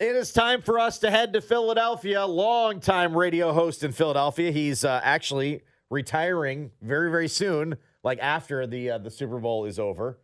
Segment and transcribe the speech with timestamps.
[0.00, 2.24] It is time for us to head to Philadelphia.
[2.24, 4.52] Longtime radio host in Philadelphia.
[4.52, 9.76] He's uh, actually retiring very, very soon, like after the uh, the Super Bowl is
[9.80, 10.20] over.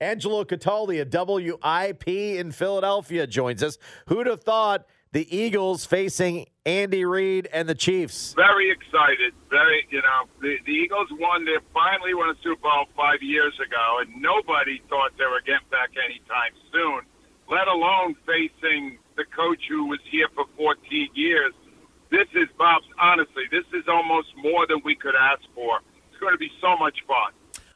[0.00, 3.76] Angelo Cataldi of WIP in Philadelphia joins us.
[4.06, 8.32] Who'd have thought the Eagles facing Andy Reid and the Chiefs?
[8.32, 9.34] Very excited.
[9.50, 11.44] Very, you know, the, the Eagles won.
[11.44, 15.68] They finally won a Super Bowl five years ago, and nobody thought they were getting
[15.70, 17.02] back anytime soon.
[17.50, 21.52] Let alone facing the coach who was here for 14 years.
[22.10, 22.86] This is Bob's.
[22.98, 25.80] Honestly, this is almost more than we could ask for.
[26.10, 27.32] It's going to be so much fun.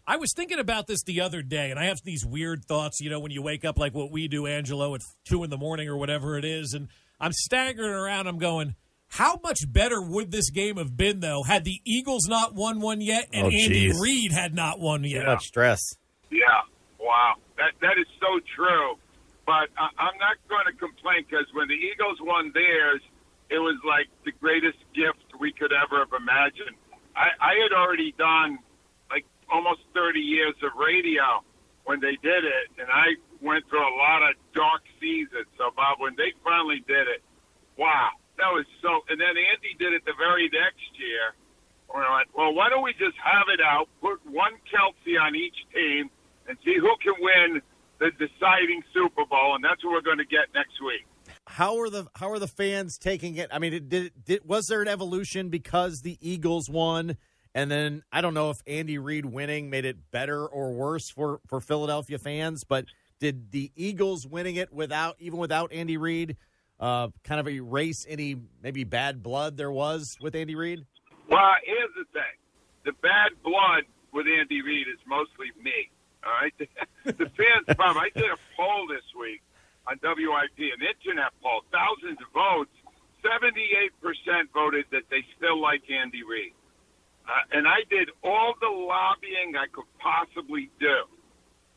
[0.07, 3.11] I was thinking about this the other day, and I have these weird thoughts, you
[3.11, 5.89] know, when you wake up like what we do, Angelo, at two in the morning
[5.89, 6.89] or whatever it is, and
[7.21, 8.27] I'm staggering around.
[8.27, 8.75] I'm going,
[9.09, 13.01] how much better would this game have been, though, had the Eagles not won one
[13.01, 13.93] yet and Oh, Andy.
[13.99, 15.21] Reid had not won yet?
[15.21, 15.81] Too much stress.
[16.31, 16.39] Yeah,
[16.99, 18.97] wow, that that is so true.
[19.47, 23.01] But I, I'm not going to complain because when the Eagles won theirs,
[23.51, 26.77] it was like the greatest gift we could ever have imagined.
[27.15, 28.59] I, I had already done
[29.11, 31.45] like almost 30 years of radio
[31.85, 35.47] when they did it, and I went through a lot of dark seasons.
[35.61, 37.21] So, Bob, when they finally did it,
[37.77, 39.05] wow, that was so.
[39.13, 41.37] And then Andy did it the very next year.
[41.93, 45.55] We went, well, why don't we just have it out, put one Kelce on each
[45.71, 46.11] team,
[46.49, 47.63] and see who can win
[47.99, 51.07] the deciding Super Bowl, and that's what we're going to get next week.
[51.47, 53.49] How are the how are the fans taking it?
[53.53, 57.17] I mean, it, did, did was there an evolution because the Eagles won,
[57.55, 61.41] and then I don't know if Andy Reid winning made it better or worse for
[61.47, 62.87] for Philadelphia fans, but
[63.21, 66.37] did the Eagles winning it without even without Andy Reid
[66.81, 70.85] uh, kind of erase any maybe bad blood there was with Andy Reid?
[71.31, 72.37] Well, here's the thing:
[72.85, 75.91] the bad blood with Andy Reid is mostly me.
[76.25, 76.55] All right,
[77.05, 77.69] the fans.
[77.77, 79.43] Bob, I did a poll this week
[79.87, 82.73] on WIP, an internet poll, thousands of votes.
[83.21, 86.53] Seventy-eight percent voted that they still like Andy Reid,
[87.25, 91.09] uh, and I did all the lobbying I could possibly do,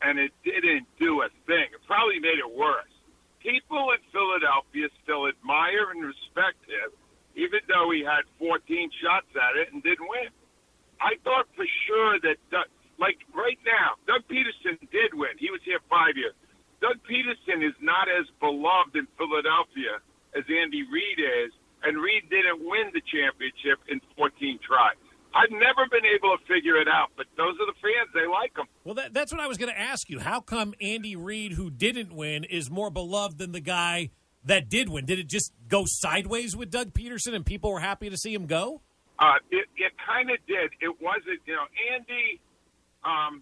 [0.02, 1.72] and it didn't do a thing.
[1.72, 2.92] It probably made it worse.
[3.40, 6.92] People in Philadelphia still admire and respect him,
[7.36, 8.60] even though he had 14
[9.00, 10.28] shots at it and didn't win.
[11.00, 12.36] I thought for sure that,
[12.98, 15.38] like right now, Doug Pederson did win.
[15.38, 16.34] He was here five years.
[16.80, 19.98] Doug Pederson is not as beloved in Philadelphia
[20.36, 21.50] as Andy Reid is,
[21.82, 24.98] and Reid didn't win the championship in 14 tries.
[25.34, 28.10] I've never been able to figure it out, but those are the fans.
[28.14, 28.66] They like him.
[28.84, 30.18] Well, that, that's what I was going to ask you.
[30.18, 34.10] How come Andy Reid, who didn't win, is more beloved than the guy
[34.44, 35.04] that did win?
[35.04, 38.46] Did it just go sideways with Doug Pederson and people were happy to see him
[38.46, 38.80] go?
[39.18, 40.70] Uh, it it kind of did.
[40.80, 42.40] It wasn't, you know, Andy.
[43.08, 43.40] Um,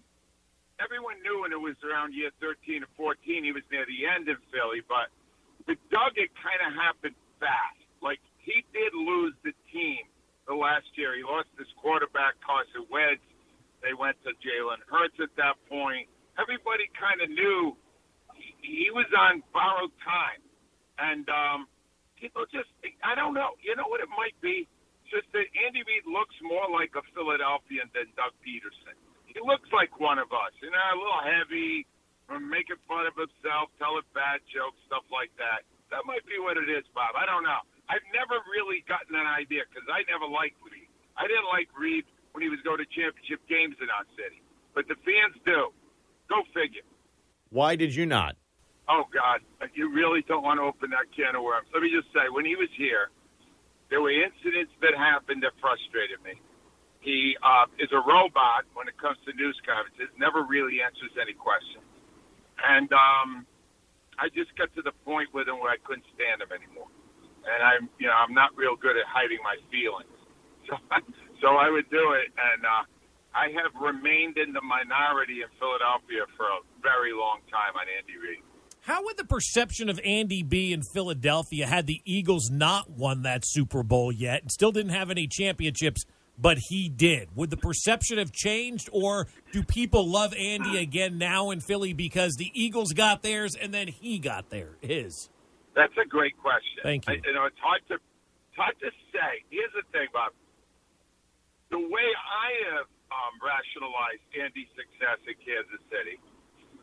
[0.79, 4.31] everyone knew when it was around year 13 or 14, he was near the end
[4.31, 4.81] in Philly.
[4.87, 5.11] But
[5.67, 7.83] with Doug, it kind of happened fast.
[7.99, 10.07] Like he did lose the team
[10.47, 11.17] the last year.
[11.19, 13.21] He lost his quarterback Carson Wentz.
[13.83, 16.07] They went to Jalen Hurts at that point.
[16.39, 17.75] Everybody kind of knew
[18.33, 20.41] he, he was on borrowed time,
[20.97, 21.59] and um,
[22.17, 22.69] people just
[23.05, 23.57] I don't know.
[23.61, 24.69] You know what it might be?
[25.09, 28.97] Just that Andy Reid looks more like a Philadelphian than Doug Pederson.
[29.37, 31.85] He looks like one of us, you know, a little heavy,
[32.41, 35.61] making fun of himself, telling bad jokes, stuff like that.
[35.93, 37.13] That might be what it is, Bob.
[37.13, 37.61] I don't know.
[37.85, 40.89] I've never really gotten an idea because I never liked Reid.
[41.21, 44.41] I didn't like Reid when he was going to championship games in our city,
[44.73, 45.69] but the fans do.
[46.33, 46.83] Go figure.
[47.53, 48.41] Why did you not?
[48.89, 49.45] Oh God,
[49.77, 51.69] you really don't want to open that can of worms.
[51.71, 53.13] Let me just say, when he was here,
[53.93, 56.41] there were incidents that happened that frustrated me.
[57.07, 60.11] He uh, is a robot when it comes to news conferences.
[60.19, 61.87] Never really answers any questions,
[62.59, 63.47] and um,
[64.19, 66.91] I just got to the point with him where I couldn't stand him anymore,
[67.47, 70.11] and I'm you know I'm not real good at hiding my feelings,
[70.67, 70.75] so
[71.39, 72.83] so I would do it, and uh,
[73.31, 78.19] I have remained in the minority in Philadelphia for a very long time on Andy
[78.19, 78.43] Reid.
[78.83, 83.47] How would the perception of Andy be in Philadelphia had the Eagles not won that
[83.47, 86.03] Super Bowl yet and still didn't have any championships,
[86.37, 87.29] but he did?
[87.35, 92.35] Would the perception have changed, or do people love Andy again now in Philly because
[92.35, 95.29] the Eagles got theirs and then he got there his?
[95.75, 96.81] That's a great question.
[96.83, 97.15] Thank you.
[97.15, 99.45] I, you know, it's hard to it's hard to say.
[99.49, 100.33] Here's the thing, Bob.
[101.69, 106.17] The way I have um, rationalized Andy's success in Kansas City,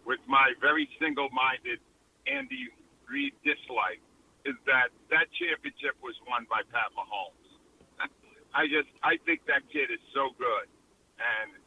[0.07, 1.81] with my very single-minded
[2.31, 2.71] Andy
[3.11, 3.99] Reid dislike,
[4.47, 7.51] is that that championship was won by Pat Mahomes.
[8.55, 10.67] I just I think that kid is so good,
[11.19, 11.59] and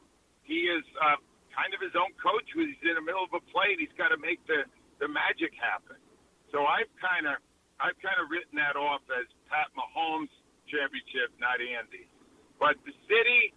[0.48, 1.20] he is uh,
[1.52, 2.48] kind of his own coach.
[2.56, 4.64] When he's in the middle of a play, and he's got to make the
[5.04, 6.00] the magic happen.
[6.56, 7.38] So I've kind of
[7.78, 10.32] I've kind of written that off as Pat Mahomes
[10.72, 12.08] championship, not Andy.
[12.58, 13.54] But the city,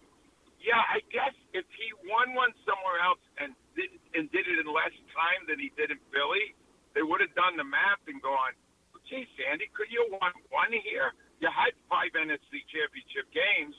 [0.61, 4.67] yeah, I guess if he won one somewhere else and did, and did it in
[4.69, 6.53] less time than he did in Philly,
[6.93, 8.53] they would have done the math and gone,
[8.93, 11.15] well, "Gee, Sandy, could you have won one here?
[11.41, 13.73] You had five NFC championship games,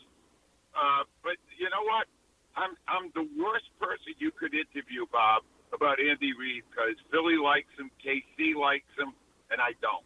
[0.74, 2.10] uh, but you know what?
[2.58, 7.70] I'm I'm the worst person you could interview, Bob, about Andy Reid because Philly likes
[7.78, 9.14] him, KC likes him,
[9.50, 10.04] and I don't.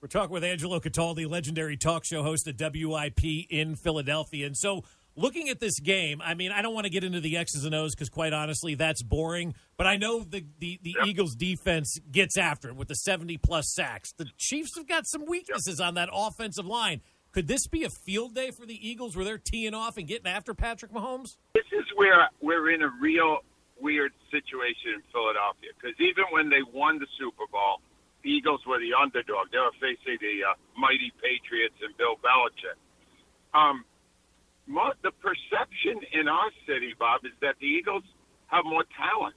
[0.00, 4.46] We're talking with Angelo Cataldi, legendary talk show host at WIP in Philadelphia.
[4.46, 4.84] And so,
[5.16, 7.74] looking at this game, I mean, I don't want to get into the X's and
[7.74, 9.54] O's because, quite honestly, that's boring.
[9.76, 11.06] But I know the, the, the Yep.
[11.08, 14.12] Eagles' defense gets after it with the 70 plus sacks.
[14.12, 17.00] The Chiefs have got some weaknesses on that offensive line.
[17.32, 20.26] Could this be a field day for the Eagles where they're teeing off and getting
[20.26, 21.36] after Patrick Mahomes?
[21.54, 23.38] This is where we're in a real
[23.80, 27.80] weird situation in Philadelphia because even when they won the Super Bowl,
[28.24, 29.48] the Eagles were the underdog.
[29.52, 32.76] They were facing the uh, mighty Patriots and Bill Belichick.
[33.56, 33.84] Um,
[35.02, 38.04] the perception in our city, Bob, is that the Eagles
[38.46, 39.34] have more talent,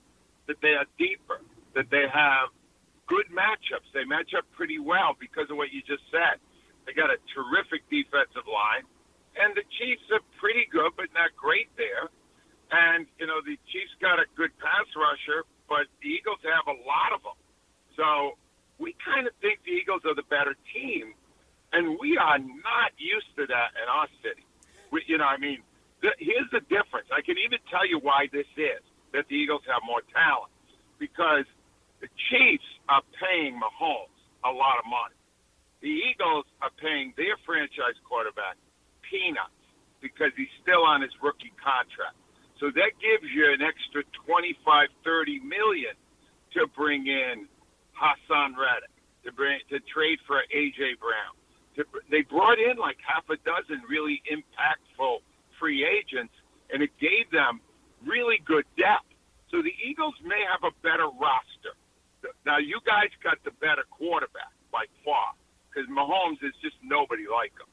[0.47, 1.41] that they are deeper,
[1.73, 2.49] that they have
[3.07, 3.89] good matchups.
[3.93, 6.37] They match up pretty well because of what you just said.
[6.85, 8.85] They got a terrific defensive line,
[9.39, 12.11] and the Chiefs are pretty good, but not great there.
[12.73, 16.77] And you know the Chiefs got a good pass rusher, but the Eagles have a
[16.83, 17.39] lot of them.
[17.95, 18.35] So
[18.81, 21.13] we kind of think the Eagles are the better team,
[21.71, 24.43] and we are not used to that in our city.
[24.93, 25.65] We, you know, I mean,
[26.05, 27.09] th- here's the difference.
[27.09, 28.83] I can even tell you why this is
[29.17, 30.53] that the Eagles have more talent
[31.01, 31.49] because
[32.05, 34.13] the Chiefs are paying Mahomes
[34.45, 35.17] a lot of money.
[35.81, 38.55] The Eagles are paying their franchise quarterback
[39.09, 39.57] peanuts
[40.01, 42.15] because he's still on his rookie contract.
[42.61, 45.95] So that gives you an extra 25, 30 million
[46.55, 47.49] to bring in
[47.97, 48.93] Haason Reddick,
[49.25, 51.35] to bring to trade for AJ Brown.
[51.75, 55.19] To, they brought in like half a dozen really impactful
[55.59, 56.33] free agents,
[56.71, 57.61] and it gave them
[58.05, 59.09] really good depth.
[59.49, 61.73] So the Eagles may have a better roster.
[62.45, 65.33] Now you guys got the better quarterback by far
[65.69, 67.69] because Mahomes is just nobody like him.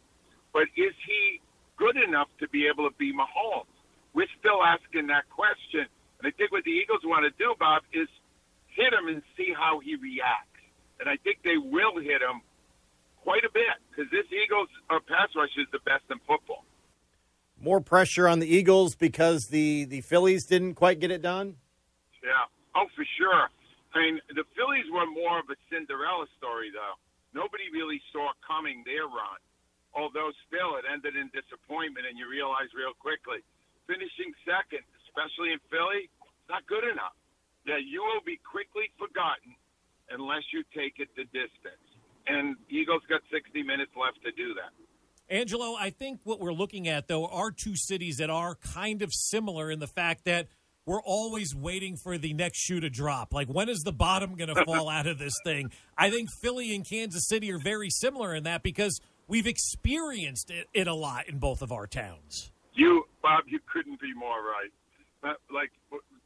[0.53, 1.41] But is he
[1.77, 3.71] good enough to be able to be Mahomes?
[4.13, 5.87] We're still asking that question.
[6.19, 8.09] And I think what the Eagles want to do, Bob, is
[8.67, 10.47] hit him and see how he reacts.
[10.99, 12.43] And I think they will hit him
[13.23, 16.65] quite a bit because this Eagles uh, pass rush is the best in football.
[17.61, 21.57] More pressure on the Eagles because the, the Phillies didn't quite get it done?
[22.25, 22.49] Yeah.
[22.75, 23.53] Oh, for sure.
[23.93, 26.97] I mean, the Phillies were more of a Cinderella story, though.
[27.37, 29.41] Nobody really saw coming their run.
[29.93, 33.43] Although still, it ended in disappointment, and you realize real quickly,
[33.91, 36.07] finishing second, especially in Philly,
[36.47, 37.19] not good enough.
[37.67, 39.59] Yeah, you will be quickly forgotten
[40.15, 41.90] unless you take it the distance.
[42.27, 44.71] And Eagles got 60 minutes left to do that.
[45.35, 49.11] Angelo, I think what we're looking at, though, are two cities that are kind of
[49.13, 50.49] similar in the fact that
[50.87, 53.33] we're always waiting for the next shoe to drop.
[53.33, 55.71] Like, when is the bottom going to fall out of this thing?
[55.97, 60.67] I think Philly and Kansas City are very similar in that because we've experienced it,
[60.75, 62.51] it a lot in both of our towns.
[62.75, 64.73] You, Bob, you couldn't be more right.
[65.23, 65.71] Uh, Like,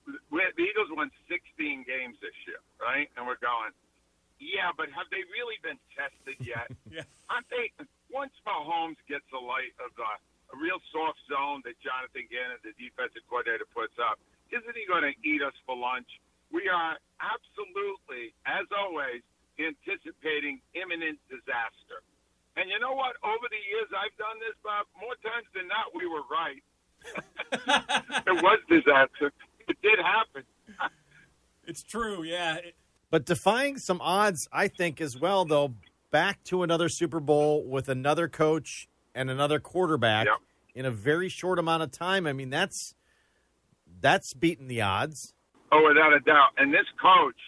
[0.06, 3.08] the Eagles won 16 games this year, right?
[3.16, 3.72] And we're going,
[4.44, 6.68] yeah, but have they really been tested yet?
[6.94, 7.02] Yeah.
[7.32, 7.72] Aren't they?
[8.12, 12.70] Once Mahomes gets a light of the, a real soft zone that Jonathan Gannon, the
[12.78, 14.22] defensive coordinator, puts up,
[14.54, 16.06] isn't he going to eat us for lunch?
[16.54, 19.26] We are absolutely, as always,
[19.58, 22.06] anticipating imminent disaster.
[22.54, 23.18] And you know what?
[23.26, 26.62] Over the years I've done this, Bob, more times than not, we were right.
[28.30, 29.34] it was disaster.
[29.66, 30.46] It did happen.
[31.66, 32.62] It's true, yeah.
[32.62, 32.76] It-
[33.14, 35.74] But defying some odds, I think, as well, though,
[36.10, 40.38] back to another Super Bowl with another coach and another quarterback Yep.
[40.74, 42.26] in a very short amount of time.
[42.26, 42.96] I mean, that's
[44.00, 45.32] that's beating the odds.
[45.70, 46.58] Oh, without a doubt.
[46.58, 47.38] And this coach,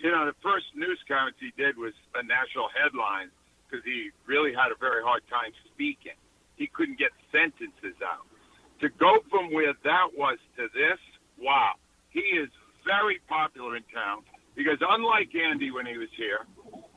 [0.00, 3.30] you know, the first news conference he did was a national headline
[3.64, 6.20] because he really had a very hard time speaking.
[6.56, 8.26] He couldn't get sentences out.
[8.82, 11.00] To go from where that was to this,
[11.38, 11.72] wow.
[12.10, 12.50] He is
[12.84, 14.22] very popular in town
[14.56, 16.46] because unlike Andy when he was here,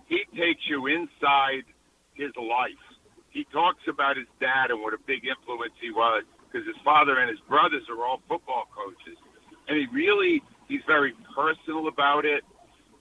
[0.08, 1.68] he takes you inside
[2.14, 2.84] his life.
[3.30, 7.20] He talks about his dad and what a big influence he was because his father
[7.20, 9.18] and his brothers are all football coaches.
[9.68, 12.44] And he really, he's very personal about it.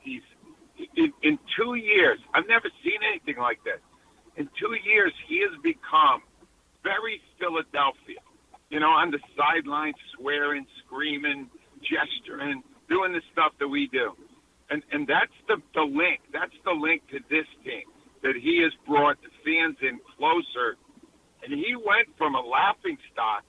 [0.00, 0.20] He's,
[0.96, 3.80] in, in two years, I've never seen anything like this.
[4.36, 6.22] In two years, he has become
[6.84, 8.20] very Philadelphia.
[8.68, 11.48] You know, on the sideline, swearing, screaming,
[11.80, 14.12] gesturing, doing the stuff that we do.
[14.70, 16.20] And and that's the, the link.
[16.32, 17.84] That's the link to this team
[18.22, 20.76] that he has brought the fans in closer.
[21.42, 23.44] And he went from a laughing stock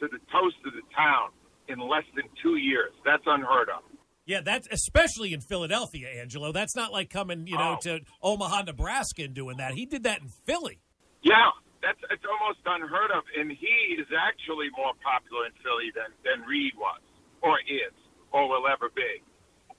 [0.00, 1.30] to the toast of the town
[1.68, 2.92] in less than two years.
[3.04, 3.82] That's unheard of.
[4.24, 6.52] Yeah, that's especially in Philadelphia, Angelo.
[6.52, 7.82] That's not like coming, you know, Oh.
[7.82, 9.74] to Omaha, Nebraska and doing that.
[9.74, 10.78] He did that in Philly.
[11.22, 11.50] Yeah,
[11.82, 16.46] that's it's almost unheard of, and he is actually more popular in Philly than than
[16.46, 17.02] Reid was,
[17.42, 17.92] or is,
[18.30, 19.22] or will ever be,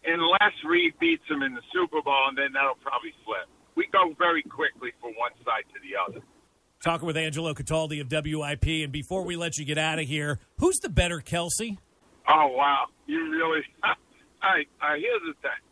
[0.05, 3.47] unless Reid beats him in the Super Bowl, and then that'll probably flip.
[3.75, 6.25] We go very quickly from one side to the other.
[6.83, 8.83] Talking with Angelo Cataldi of WIP.
[8.83, 11.77] And before we let you get out of here, who's the better Kelce?
[12.27, 13.63] Oh wow, you really?
[14.43, 15.63] I I Here's the thing: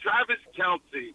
[0.00, 1.12] Travis Kelce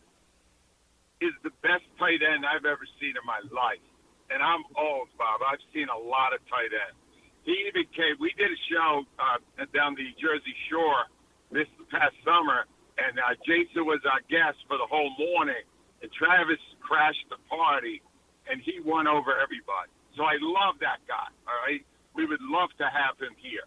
[1.22, 3.81] is the best tight end I've ever seen in my life,
[4.29, 5.41] and I'm old, Bob.
[5.41, 6.98] I've seen a lot of tight ends.
[7.43, 8.17] He became.
[8.19, 11.10] We did a show uh, down the Jersey Shore
[11.53, 12.65] this past summer,
[12.98, 15.63] and uh, Jason was our guest for the whole morning,
[16.01, 18.01] and Travis crashed the party,
[18.50, 19.89] and he won over everybody.
[20.17, 21.29] So I love that guy.
[21.48, 21.81] All right,
[22.13, 23.65] we would love to have him here.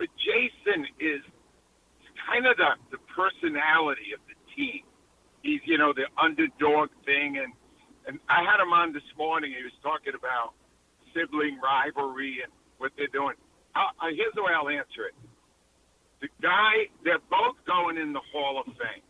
[0.00, 1.20] But Jason is
[2.28, 4.84] kind of the, the personality of the team.
[5.42, 7.40] He's, you know, the underdog thing.
[7.40, 7.52] And,
[8.08, 9.52] and I had him on this morning.
[9.56, 10.52] He was talking about
[11.12, 13.36] sibling rivalry and what they're doing.
[13.76, 15.16] Uh, uh, here's the way I'll answer it.
[16.20, 19.04] The guy, they're both going in the Hall of Fame.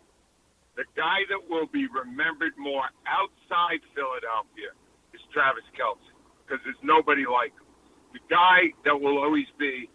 [0.76, 4.70] The guy that will be remembered more outside Philadelphia
[5.12, 5.98] is Travis Kelce
[6.46, 7.66] because there's nobody like him.
[8.14, 9.90] The guy that will always be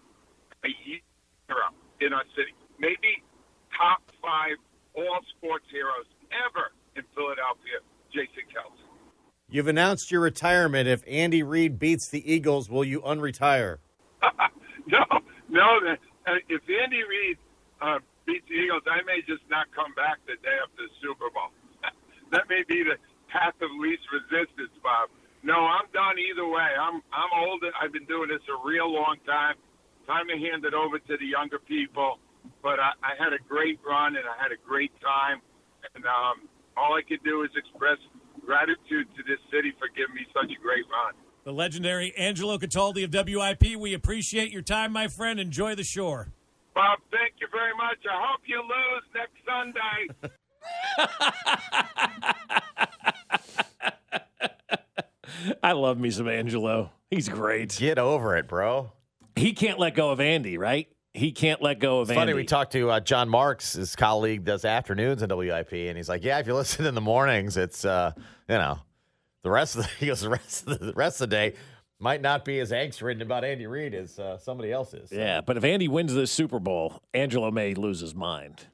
[0.64, 2.52] a hero in our city.
[2.80, 3.24] Maybe
[3.72, 4.58] top five
[4.94, 7.80] all sports heroes ever in Philadelphia,
[8.12, 8.84] Jason Kelce.
[9.50, 10.88] You've announced your retirement.
[10.88, 13.78] If Andy Reid beats the Eagles, will you unretire?
[14.88, 15.06] no,
[15.50, 15.96] no.
[16.28, 17.38] Uh, if Andy Reid
[17.82, 21.30] uh, beats the Eagles, I may just not come back the day after the Super
[21.34, 21.54] Bowl.
[22.34, 22.98] that may be the
[23.30, 25.10] path of least resistance, Bob.
[25.46, 26.74] No, I'm done either way.
[26.74, 27.62] I'm I'm old.
[27.78, 29.56] I've been doing this a real long time.
[30.10, 32.18] Time to hand it over to the younger people.
[32.62, 35.42] But I, I had a great run and I had a great time.
[35.94, 37.98] And um, all I could do is express
[38.42, 41.14] gratitude to this city for giving me such a great run.
[41.46, 43.76] The legendary Angelo Cataldi of WIP.
[43.80, 45.40] We appreciate your time, my friend.
[45.40, 46.30] Enjoy the shore.
[46.74, 48.00] Bob, thank you very much.
[48.12, 50.08] I hope you lose next Sunday.
[55.64, 56.92] I love me some Angelo.
[57.12, 57.76] He's great.
[57.78, 58.92] Get over it, bro.
[59.36, 60.88] He can't let go of Andy, right?
[61.14, 62.32] He can't let go of It's Andy.
[62.32, 62.34] funny.
[62.34, 66.24] We talked to uh, Jon Marks, his colleague, does afternoons in WIP, and he's like,
[66.24, 68.14] "Yeah, if you listen in the mornings, it's uh,
[68.50, 68.80] you know,
[69.46, 71.54] the rest of the he goes the rest of the, the rest of the day
[72.00, 75.16] might not be as angst ridden about Andy Reid as uh, somebody else is." So-
[75.16, 78.66] Yeah, but if Andy wins this Super Bowl, Angelo may lose his mind.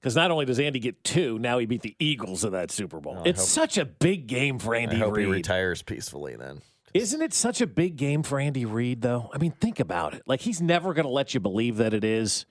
[0.00, 2.98] Because not only does Andy get two, now he beat the Eagles in that Super
[2.98, 3.18] Bowl.
[3.18, 4.96] Oh, it's hope- such a big game for Andy.
[4.96, 6.60] I hope he retires peacefully then.
[6.92, 9.30] Isn't it such a big game for Andy Reid, though?
[9.32, 10.22] I mean, think about it.
[10.26, 12.44] Like, he's never going to let you believe that it is.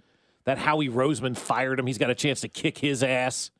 [0.45, 1.85] That Howie Roseman fired him.
[1.85, 3.51] He's got a chance to kick his ass.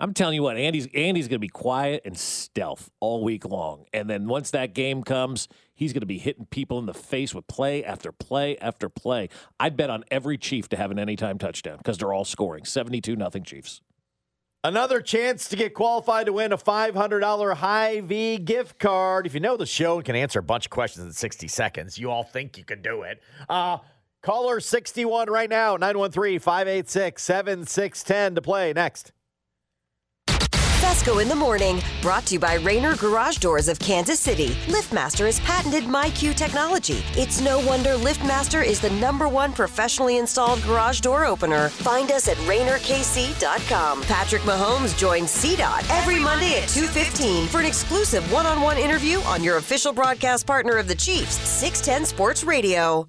[0.00, 3.84] I'm telling you what, Andy's Andy's going to be quiet and stealth all week long.
[3.92, 7.34] And then once that game comes, he's going to be hitting people in the face
[7.34, 9.28] with play after play after play.
[9.60, 13.14] I'd bet on every Chief to have an anytime touchdown because they're all scoring 72
[13.14, 13.82] nothing Chiefs.
[14.64, 19.26] Another chance to get qualified to win a $500 Hy-Vee gift card.
[19.26, 21.98] If you know the show and can answer a bunch of questions in 60 seconds,
[21.98, 23.22] you all think you can do it.
[23.48, 23.78] Uh,
[24.22, 28.72] caller 61 right now, 913 586 7610 to play.
[28.74, 29.12] Next.
[30.90, 34.48] Fescoe in the morning, brought to you by Rainer Garage Doors of Kansas City.
[34.66, 37.04] LiftMaster has patented MyQ technology.
[37.12, 41.68] It's no wonder LiftMaster is the number one professionally installed garage door opener.
[41.68, 44.02] Find us at RainerKC.com.
[44.02, 49.58] Patrick Mahomes joins CDOT every Monday at 2.15 for an exclusive one-on-one interview on your
[49.58, 53.08] official broadcast partner of the Chiefs, 610 Sports Radio.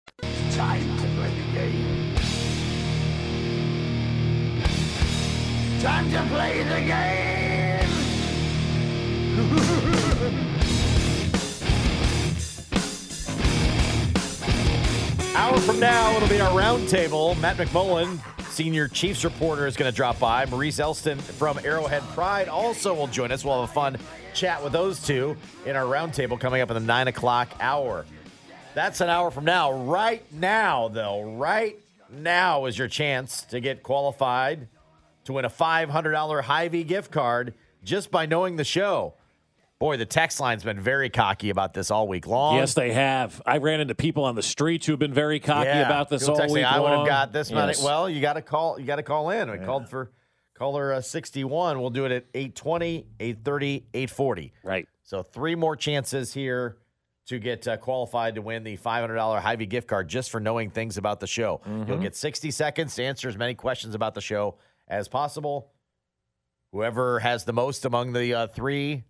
[5.81, 7.89] Time to play the game.
[15.35, 17.35] Hour from now, it'll be our roundtable.
[17.39, 18.19] Matt McMullen,
[18.51, 20.45] senior Chiefs reporter, is going to drop by.
[20.45, 23.43] Maurice Elston from Arrowhead Pride also will join us.
[23.43, 23.97] We'll have a fun
[24.35, 25.35] chat with those two
[25.65, 28.05] in our roundtable coming up in the nine o'clock hour.
[28.75, 29.71] That's an hour from now.
[29.71, 31.79] Right now, though, right
[32.11, 34.67] now is your chance to get qualified
[35.25, 39.13] to win a $500 Hy-Vee gift card just by knowing the show.
[39.79, 42.55] Boy, the text line's been very cocky about this all week long.
[42.57, 43.41] Yes, they have.
[43.47, 45.85] I ran into people on the streets who've been very cocky Yeah.
[45.87, 47.49] about this all week I would have got this.
[47.49, 47.83] Yes.
[47.83, 48.79] Well, you got to call.
[48.79, 49.49] You got to call in.
[49.49, 50.11] We called for
[50.55, 51.81] caller uh, 61.
[51.81, 54.53] We'll do it at 820, 830, 840.
[54.63, 54.87] Right.
[55.01, 56.77] So three more chances here
[57.25, 60.97] to get uh, qualified to win the $500 Hy-Vee gift card just for knowing things
[60.97, 61.59] about the show.
[61.67, 61.89] Mm-hmm.
[61.89, 64.57] You'll get 60 seconds to answer as many questions about the show
[64.91, 65.71] as possible.
[66.73, 69.05] Whoever has the most among the uh, three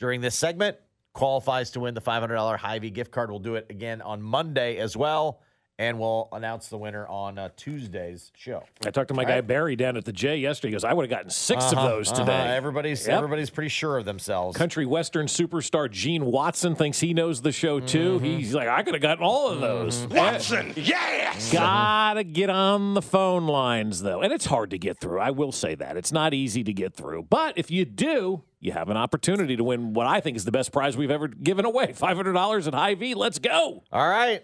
[0.00, 0.76] during this segment
[1.12, 3.30] qualifies to win the $500 Hy-Vee gift card.
[3.30, 5.40] We'll do it again on Monday as well,
[5.78, 8.64] and we'll announce the winner on uh, Tuesday's show.
[8.84, 10.70] I talked to my guy Barry down at the J yesterday.
[10.70, 12.20] He goes, I would have gotten 6 of Uh-huh, those uh-huh.
[12.20, 12.56] today.
[12.56, 13.16] Everybody's Yep.
[13.16, 14.56] everybody's pretty sure of themselves.
[14.56, 18.16] Country Western superstar Gene Watson thinks he knows the show too.
[18.16, 18.24] Mm-hmm.
[18.24, 20.04] He's like, I could have gotten all of those.
[20.08, 21.52] Watson, yes!
[21.52, 24.20] Gotta get on the phone lines though.
[24.20, 25.20] And it's hard to get through.
[25.20, 25.96] I will say that.
[25.96, 27.22] It's not easy to get through.
[27.30, 30.50] But if you do, you have an opportunity to win what I think is the
[30.50, 31.92] best prize we've ever given away.
[31.92, 33.14] $500 at Hy-Vee.
[33.14, 33.84] Let's go.
[33.92, 34.42] All right.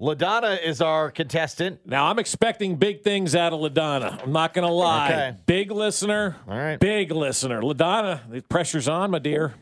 [0.00, 1.80] LaDonna is our contestant.
[1.84, 4.22] Now I'm expecting big things out of LaDonna.
[4.22, 5.08] I'm not gonna lie.
[5.08, 5.36] Okay.
[5.46, 6.36] Big listener.
[6.48, 6.78] All right.
[6.78, 7.60] Big listener.
[7.62, 9.54] LaDonna, the pressure's on, my dear.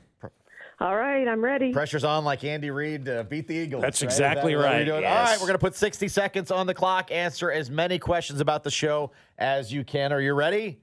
[0.79, 1.73] All right, I'm ready.
[1.73, 3.81] Pressure's on like Andy Reid to beat the Eagles.
[3.81, 4.07] That's right?
[4.07, 4.95] Exactly that right, yes.
[4.95, 7.11] All right, we're going to put 60 seconds on the clock.
[7.11, 10.13] Answer as many questions about the show as you can.
[10.13, 10.79] Are you ready?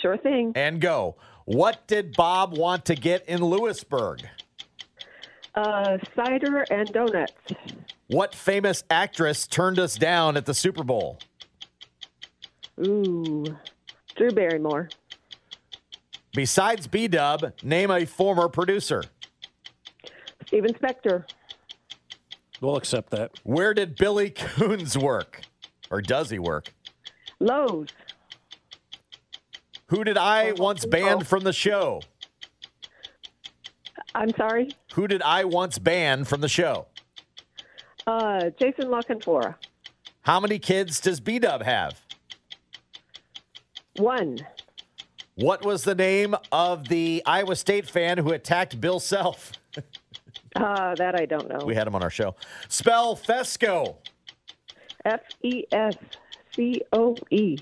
[0.00, 0.52] Sure thing.
[0.54, 1.16] And go.
[1.44, 4.26] What did Bob want to get in Louisburg?
[5.54, 7.32] Uh, cider and donuts.
[8.12, 11.18] What famous actress turned us down at the Super Bowl?
[12.86, 13.56] Ooh,
[14.14, 14.90] Drew Barrymore.
[16.34, 19.04] Besides B Dub, name a former producer.
[20.46, 21.24] Steven Spector.
[22.60, 23.30] We'll accept that.
[23.44, 25.40] Where did Billy Coons work?
[25.90, 26.74] Or does he work?
[27.40, 27.88] Lowe's.
[29.86, 32.02] Who did I once ban from the show?
[34.14, 34.72] I'm sorry.
[34.92, 36.88] Who did I once ban from the show?
[38.06, 39.54] Uh, Jason La Canfora.
[40.22, 42.00] How many kids does B Dub have?
[43.96, 44.38] One.
[45.34, 49.52] What was the name of the Iowa State fan who attacked Bill Self?
[50.54, 51.64] Uh, that I don't know.
[51.64, 52.34] We had him on our show.
[52.68, 53.96] Spell Fescoe.
[55.06, 55.96] F E S
[56.54, 57.56] C O E.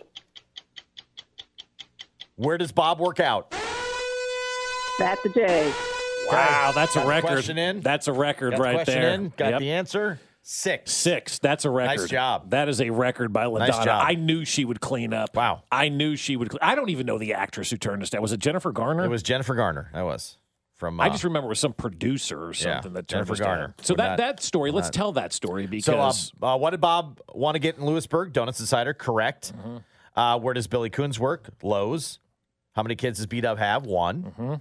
[2.34, 3.52] Where does Bob work out?
[4.98, 5.72] That's a J.
[6.32, 7.26] Wow, that's Got a the record.
[7.28, 7.80] question in?
[7.80, 9.14] That's a record Got right question there.
[9.14, 9.32] in?
[9.36, 9.60] Got Yep.
[9.60, 10.20] the answer?
[10.52, 10.92] Six.
[10.92, 11.38] Six.
[11.38, 12.00] That's a record.
[12.00, 12.50] Nice job.
[12.50, 13.68] That is a record by LaDonna.
[13.68, 14.04] Nice job.
[14.04, 15.36] I knew she would clean up.
[15.36, 15.62] Wow.
[15.70, 16.50] I knew she would.
[16.50, 16.58] Clean.
[16.60, 18.20] I don't even know the actress who turned us down.
[18.20, 19.04] Was it Jennifer Garner?
[19.04, 19.90] It was Jennifer Garner.
[19.94, 20.38] That was
[20.74, 20.98] from.
[20.98, 23.38] Uh, I just remember it was some producer or Yeah, something that turned Jennifer us
[23.38, 23.46] down.
[23.46, 23.74] Garner.
[23.82, 24.72] So that not- that story.
[24.72, 25.84] Let's not- tell that story because
[26.32, 28.32] So, uh, uh, what did Bob want to get in Louisburg?
[28.32, 29.52] Donuts and cider, correct.
[29.56, 29.76] Mm-hmm.
[30.18, 31.50] Uh, where does Billy Coons work?
[31.62, 32.18] Lowe's.
[32.72, 33.86] How many kids does B Dub have?
[33.86, 34.24] One.
[34.24, 34.54] Mm-hmm.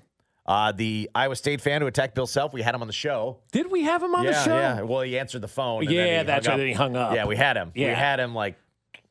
[0.50, 3.38] Uh, the Iowa State fan who attacked Bill Self, we had him on the show.
[3.52, 4.58] Did we have him on yeah, the show?
[4.58, 5.84] Yeah, well, he answered the phone.
[5.84, 7.14] and Yeah, that's right, then he hung up.
[7.14, 7.72] Yeah, we had him.
[7.76, 7.90] Yeah.
[7.90, 8.56] We had him like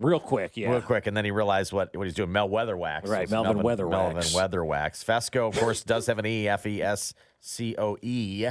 [0.01, 0.71] Real quick, yeah.
[0.71, 2.31] real quick, and then he realized what, what he's doing.
[2.31, 3.09] Mel Weatherwax.
[3.09, 3.91] Right, Melvin Melvin Weatherwax.
[3.91, 5.05] Melvin Weatherwax.
[5.05, 8.47] Fescoe, of course, does have an E, F E S C O E.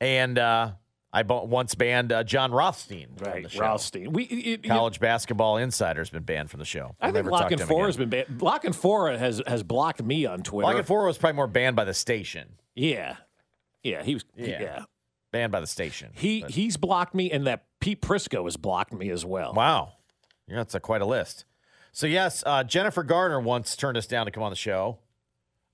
[0.00, 0.72] And uh,
[1.14, 3.08] I once banned uh, Jon Rothstein.
[3.16, 3.60] from Right, the show.
[3.60, 4.12] Rothstein.
[4.12, 6.96] We it, it- College basketball insider's been banned from the show.
[7.00, 8.40] I We'll think La Canfora has been banned.
[8.42, 10.66] La Canfora has has blocked me on Twitter.
[10.68, 12.54] Lock and Four was probably more banned by the station.
[12.74, 13.16] Yeah,
[13.82, 14.24] yeah, he was.
[14.36, 14.60] Yeah.
[14.62, 14.84] Yeah,
[15.32, 16.12] Banned by the station.
[16.14, 19.52] he But- he's blocked me, and that Pete Prisco has blocked me as well.
[19.52, 19.92] Wow.
[20.48, 21.44] Yeah, that's a, quite a list.
[21.92, 24.98] So, yes, uh, Jennifer Garner once turned us down to come on the show.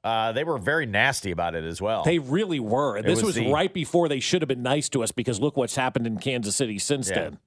[0.04, 2.04] Uh, they were very nasty about it as well.
[2.04, 2.96] They really were.
[2.96, 5.40] And this was was, the- right before they should have been nice to us because
[5.40, 7.14] look what's happened in Kansas City since Yeah.
[7.14, 7.38] then.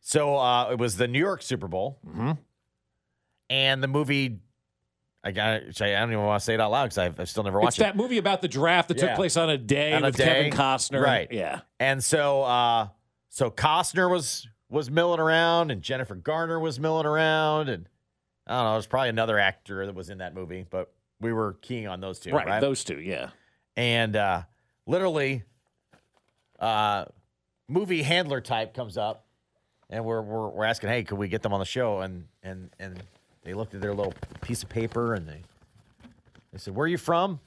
[0.00, 2.32] so uh, it was the New York Super Bowl, Mm-hmm.
[3.50, 4.38] and the movie.
[5.24, 5.54] I got.
[5.82, 7.64] I don't even want to say it out loud because I've, I've still never It's
[7.64, 7.82] watched it.
[7.82, 9.08] that movie about the draft that Yeah.
[9.08, 10.24] took place on a day On a with day.
[10.24, 11.02] Kevin Costner.
[11.02, 11.26] Right.
[11.32, 11.62] Yeah.
[11.80, 12.88] And so, uh,
[13.30, 17.88] so Costner was was milling around, and Jennifer Garner was milling around, and
[18.46, 18.72] I don't know.
[18.74, 22.18] There's probably another actor that was in that movie, but we were keying on those
[22.18, 22.60] two, right, right?
[22.60, 23.00] Those two.
[23.00, 23.30] Yeah.
[23.76, 24.42] and uh,
[24.86, 25.42] literally,
[26.58, 27.06] uh,
[27.68, 29.26] movie handler type comes up,
[29.90, 32.00] and we're, we're we're asking, hey, could we get them on the show?
[32.00, 33.02] And and and
[33.44, 35.42] they looked at their little piece of paper and they
[36.52, 37.40] they said, where are you from?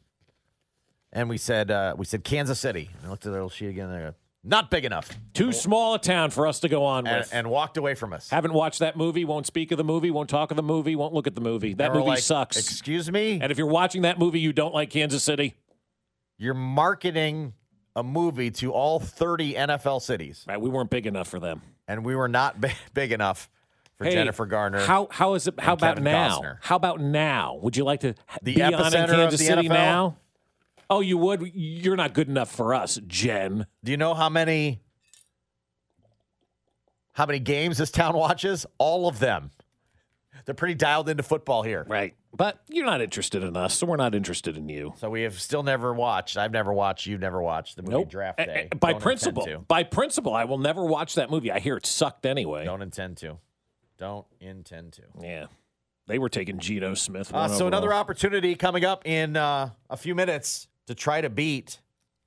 [1.11, 2.89] And we said uh, we said Kansas City.
[2.93, 3.89] And they looked at their little sheet again.
[3.89, 5.51] And they go, not big enough, Too oh.
[5.51, 7.33] small a town for us to go on and, with.
[7.33, 8.29] and walked away from us.
[8.29, 11.13] Haven't watched that movie, won't speak of the movie, won't talk of the movie, won't
[11.13, 11.73] look at the movie.
[11.73, 12.57] That And we're movie like, sucks.
[12.57, 15.55] Excuse me, and if you're watching that movie, you don't like Kansas City.
[16.37, 17.53] you're marketing
[17.95, 21.61] a movie to all 30 NFL cities, Right, we weren't big enough for them.
[21.87, 23.49] and we were not big, big enough
[23.97, 24.79] for Hey, Jennifer Garner.
[24.79, 25.59] How how is it?
[25.59, 26.39] How about Kevin now?
[26.39, 26.57] Costner.
[26.61, 27.59] How about now?
[27.61, 29.73] Would you like to The be on in epicenter of Kansas the City NFL?
[29.73, 30.17] now?
[30.89, 31.51] Oh, you would.
[31.53, 33.67] You're not good enough for us, Jen.
[33.83, 34.81] Do you know how many
[37.13, 38.65] how many games this town watches?
[38.77, 39.51] All of them.
[40.45, 41.85] They're pretty dialed into football here.
[41.87, 44.93] Right, but you're not interested in us, so we're not interested in you.
[44.97, 46.37] So we have still never watched.
[46.37, 47.05] I've never watched.
[47.05, 48.09] You've never watched the movie Nope.
[48.09, 48.69] Draft Day.
[48.71, 51.51] eh, By Don't principle, by principle, I will never watch that movie.
[51.51, 52.65] I hear it sucked anyway.
[52.65, 53.37] Don't intend to.
[53.97, 55.01] Don't intend to.
[55.21, 55.47] Yeah,
[56.07, 57.31] they were taking Geno Smith.
[57.33, 61.79] Uh, so another opportunity coming up in uh, a few minutes to try to beat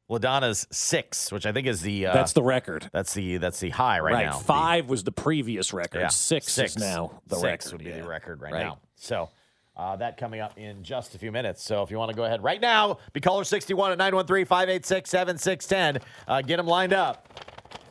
[0.08, 2.88] Ladonna's six, which I think is the uh, That's the record.
[2.92, 4.38] that's the that's the high right, now.
[4.38, 5.98] The- Five was the previous record.
[6.00, 7.72] Yeah, Six, is now the Six record.
[7.72, 8.02] would be yeah.
[8.02, 8.62] the record right, Right.
[8.64, 8.78] now.
[8.94, 9.30] So
[9.76, 11.64] uh, that coming up in just a few minutes.
[11.64, 16.02] So if you want to go ahead right now, be caller 61 at 913-586-7610.
[16.28, 17.26] Uh, get them lined up.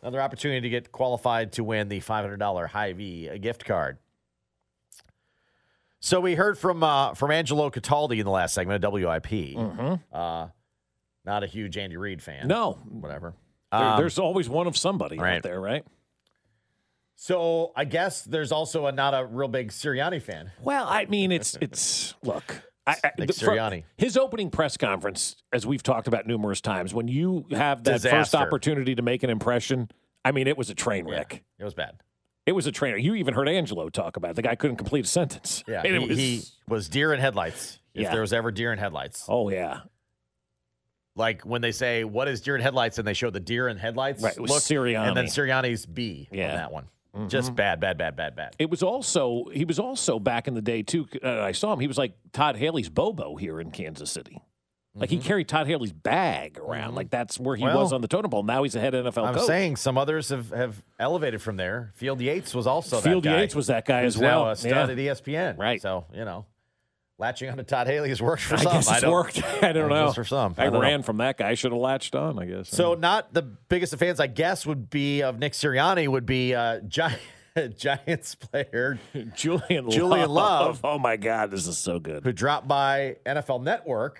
[0.02, 3.98] Another opportunity to get qualified to win the $500 Hy-Vee gift card.
[6.00, 9.26] So we heard from uh, from Angelo Cataldi in the last segment of WIP.
[9.56, 10.00] Mhm.
[10.12, 10.48] Uh,
[11.26, 12.48] not a huge Andy Reid fan.
[12.48, 13.34] No, Whatever.
[13.72, 15.86] There- Um, there's always one of somebody out there, right?
[17.16, 20.52] so I guess there's also a not a real big Sirianni fan.
[20.62, 22.64] Well, I mean, it's it's look.
[22.88, 23.84] I, I, Nick Sirianni.
[23.96, 28.34] his opening press conference, as we've talked about numerous times, when you have that first
[28.34, 29.90] opportunity to make an impression,
[30.26, 31.44] I mean, it was a train wreck.
[31.60, 32.02] It was bad.
[32.48, 32.94] It was a train.
[32.96, 33.04] wreck.
[33.04, 34.36] You even heard Angelo talk about it.
[34.38, 35.64] the guy couldn't complete a sentence.
[35.68, 37.78] Yeah, he, was, he was deer in headlights.
[37.94, 38.12] If Yeah.
[38.14, 39.82] there was ever deer in headlights, oh yeah,
[41.15, 43.78] like when they say what is deer in headlights, and they show the deer in
[43.78, 45.63] headlights, Right, it was look, and then Sirianni.
[45.63, 46.50] Sirianni's B Yeah.
[46.52, 46.86] on that one.
[47.15, 47.30] Mhm.
[47.30, 48.56] Just bad, bad, bad, bad, bad.
[48.58, 51.08] It was also he was also back in the day too.
[51.21, 51.80] Uh, I saw him.
[51.82, 54.41] He was like Todd Haley's Bobo here in Kansas City.
[54.93, 56.95] Like he carried Todd Haley's bag around.
[56.95, 57.74] Like that's where he Mm-hmm.
[57.76, 58.43] Well, was on the totem pole.
[58.43, 59.45] Now he's a head NFL I'm coach.
[59.45, 61.91] saying some others have, have elevated from there.
[61.95, 63.39] Field Yates was also Field that guy.
[63.41, 64.52] Yates was that guy who's as now well.
[64.52, 64.84] a stud Yeah.
[64.84, 65.58] at ESPN.
[65.58, 65.82] Right.
[65.82, 66.45] So you know,
[67.22, 68.74] latching onto Todd Haley has worked for I some.
[68.74, 69.42] guess it's don't- worked.
[69.64, 70.06] I don't I know.
[70.08, 70.56] guess for some.
[70.58, 70.82] I, I don't know.
[70.82, 71.50] ran from that guy.
[71.50, 72.38] I should have latched on.
[72.40, 72.68] I guess.
[72.70, 76.54] So not the biggest of fans, I guess, would be of Nick Sirianni would be
[76.54, 77.16] uh, Gi-
[77.78, 79.00] Giants player
[79.36, 80.82] Julian Julian Love.
[80.84, 82.24] Oh my God, this is so good.
[82.24, 84.20] who dropped by NFL Network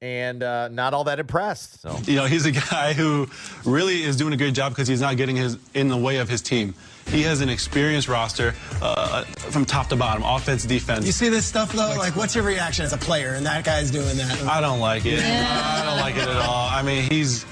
[0.00, 1.80] and uh, not all that impressed.
[1.80, 3.28] So You know, he's a guy who
[3.64, 6.28] really is doing a good job because he's not getting his in the way of
[6.28, 6.74] his team.
[7.08, 11.04] He has an experienced roster uh, from top to bottom, offense, defense.
[11.06, 11.94] You see this stuff though?
[11.98, 13.34] Like, what's your reaction as a player?
[13.34, 14.42] And that guy's doing that.
[14.44, 15.20] I don't like it.
[15.22, 16.68] I don't like it at all.
[16.68, 17.44] I mean, he's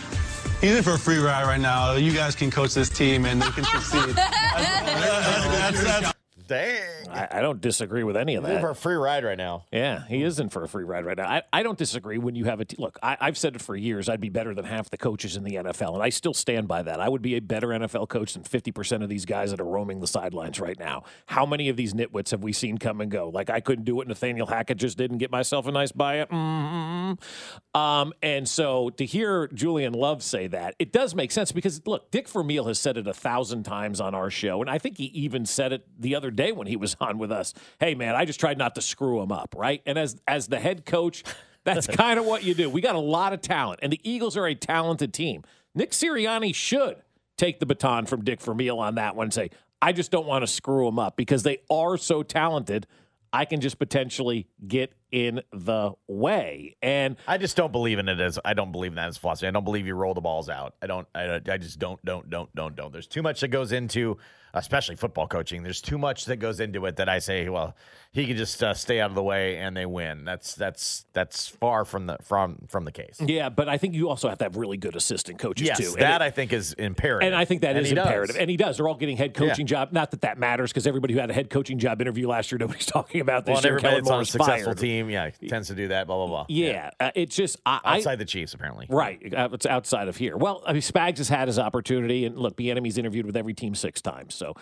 [0.60, 1.94] he's in for a free ride right now.
[1.94, 4.14] You guys can coach this team and they can succeed.
[4.16, 6.14] That's- that's-
[6.50, 7.08] Dang.
[7.08, 8.60] I, I don't disagree with any of He's in that.
[8.60, 9.66] for a free ride right now.
[9.70, 11.28] Yeah, he is in for a free ride right now.
[11.28, 12.98] I, I don't disagree when you have a t- look.
[13.04, 14.08] I, I've said it for years.
[14.08, 16.82] I'd be better than half the coaches in the NFL, and I still stand by
[16.82, 16.98] that.
[16.98, 19.64] I would be a better NFL coach than fifty percent of these guys that are
[19.64, 21.04] roaming the sidelines right now.
[21.26, 23.28] How many of these nitwits have we seen come and go?
[23.28, 26.24] Like I couldn't do what Nathaniel Hackett just did and get myself a nice buy.
[26.24, 27.78] Mm-hmm.
[27.80, 32.10] Um, and so to hear Julian Love say that, it does make sense because look,
[32.10, 35.04] Dick Vermeil has said it a thousand times on our show, and I think he
[35.04, 37.54] even said it the other day when he was on with us.
[37.78, 39.82] Hey, man, I just tried not to screw him up, right?
[39.86, 41.24] And as as the head coach,
[41.64, 42.70] that's kind of what you do.
[42.70, 45.42] We got a lot of talent, and the Eagles are a talented team.
[45.74, 46.96] Nick Sirianni should
[47.36, 49.50] take the baton from Dick Vermeil on that one and say,
[49.80, 52.86] I just don't want to screw them up because they are so talented.
[53.32, 56.76] I can just potentially get in the way.
[56.82, 59.46] And I just don't believe in it as I don't believe in that as philosophy.
[59.46, 60.74] I don't believe you roll the balls out.
[60.82, 61.06] I don't.
[61.14, 62.04] I, I just don't.
[62.04, 62.28] Don't.
[62.28, 62.54] Don't.
[62.54, 62.74] Don't.
[62.74, 62.92] Don't.
[62.92, 64.18] There's too much that goes into,
[64.54, 65.62] especially football coaching.
[65.62, 67.76] There's too much that goes into it that I say, well,
[68.12, 70.24] he can just uh, stay out of the way and they win.
[70.24, 73.18] That's that's that's far from the from from the case.
[73.24, 75.94] yeah, but I think you also have to have really good assistant coaches Yes, too.
[75.98, 77.26] That it- I think is imperative.
[77.28, 78.06] And I think that And is he does.
[78.06, 78.36] imperative.
[78.36, 78.78] And he does.
[78.78, 79.70] They're all getting head coaching Yeah.
[79.84, 79.92] job.
[79.92, 82.58] Not that that matters because everybody who had a head coaching job interview last year,
[82.60, 83.72] nobody's talking about this Well, year.
[83.76, 84.78] everybody that's on a successful fired.
[84.78, 86.08] team, yeah, tends to do that.
[86.08, 86.46] Blah blah blah.
[86.48, 88.86] Yeah, Uh, it's just I, I- outside the Chiefs apparently.
[88.90, 89.32] Right.
[89.32, 90.36] Uh, It's outside of here.
[90.36, 93.76] Well, I mean, Spags has had his opportunity, and look, Bieniemy's interviewed with every team
[93.76, 94.39] six times.
[94.40, 94.54] So,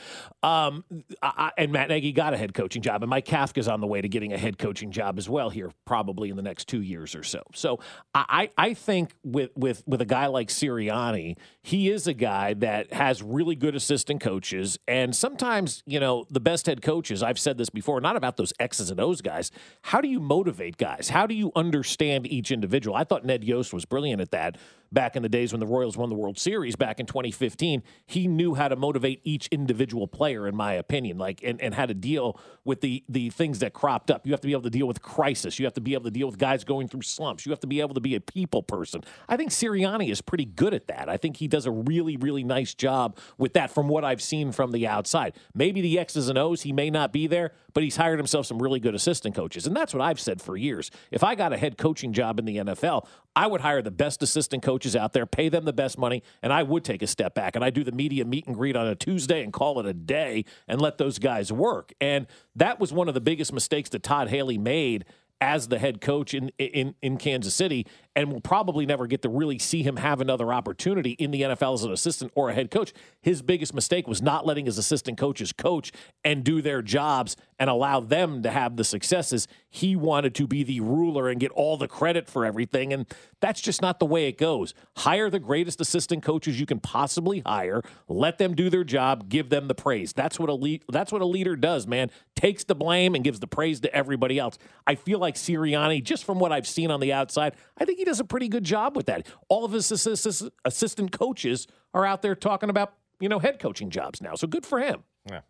[0.42, 0.84] um,
[1.22, 4.00] I, and Matt Nagy got a head coaching job, and Mike Kafka's on the way
[4.00, 7.14] to getting a head coaching job as well here, probably in the next two years
[7.14, 7.42] or so.
[7.54, 7.78] So,
[8.12, 12.54] I, I I think with with with a guy like Sirianni, he is a guy
[12.54, 17.22] that has really good assistant coaches, and sometimes you know the best head coaches.
[17.22, 19.52] I've said this before, not about those X's and O's guys.
[19.82, 21.10] How do you motivate guys?
[21.10, 22.96] How do you understand each individual?
[22.96, 24.58] I thought Ned Yost was brilliant at that
[24.92, 27.82] back in the days when the Royals won the World Series back in 2015.
[28.06, 31.86] He knew how to motivate each individual player, in my opinion, like and, and how
[31.86, 34.26] to deal with the the things that cropped up.
[34.26, 35.58] You have to be able to deal with crisis.
[35.58, 37.46] You have to be able to deal with guys going through slumps.
[37.46, 39.02] You have to be able to be a people person.
[39.28, 41.08] I think Sirianni is pretty good at that.
[41.08, 44.52] I think he does a really, really nice job with that from what I've seen
[44.52, 45.34] from the outside.
[45.54, 48.60] Maybe the X's and O's, he may not be there, but he's hired himself some
[48.60, 49.64] really good assistant coaches.
[49.64, 50.90] And that's what I've said for years.
[51.12, 54.20] If I got a head coaching job in the NFL, I would hire the best
[54.20, 57.36] assistant coaches out there, pay them the best money, and I would take a step
[57.36, 59.86] back and I do the media meet and greet on a Tuesday and call it
[59.86, 61.92] a day and let those guys work.
[62.00, 65.04] And that was one of the biggest mistakes that Todd Haley made
[65.40, 67.86] as the head coach in in in Kansas City,
[68.18, 71.74] and we'll probably never get to really see him have another opportunity in the NFL
[71.74, 72.92] as an assistant or a head coach.
[73.22, 75.92] His biggest mistake was not letting his assistant coaches coach
[76.24, 79.46] and do their jobs and allow them to have the successes.
[79.70, 83.06] He wanted to be the ruler and get all the credit for everything, and
[83.40, 84.74] that's just not the way it goes.
[84.96, 87.82] Hire the greatest assistant coaches you can possibly hire.
[88.08, 89.28] Let them do their job.
[89.28, 90.12] Give them the praise.
[90.12, 92.10] That's what a that's what a leader does, man.
[92.34, 94.58] Takes the blame and gives the praise to everybody else.
[94.88, 98.07] I feel like Sirianni, just from what I've seen on the outside, I think he
[98.08, 99.26] does a pretty good job with that.
[99.48, 103.90] All of his assist, assistant coaches are out there talking about you know head coaching
[103.90, 105.04] jobs now, so good for him.
[105.30, 105.40] Yeah.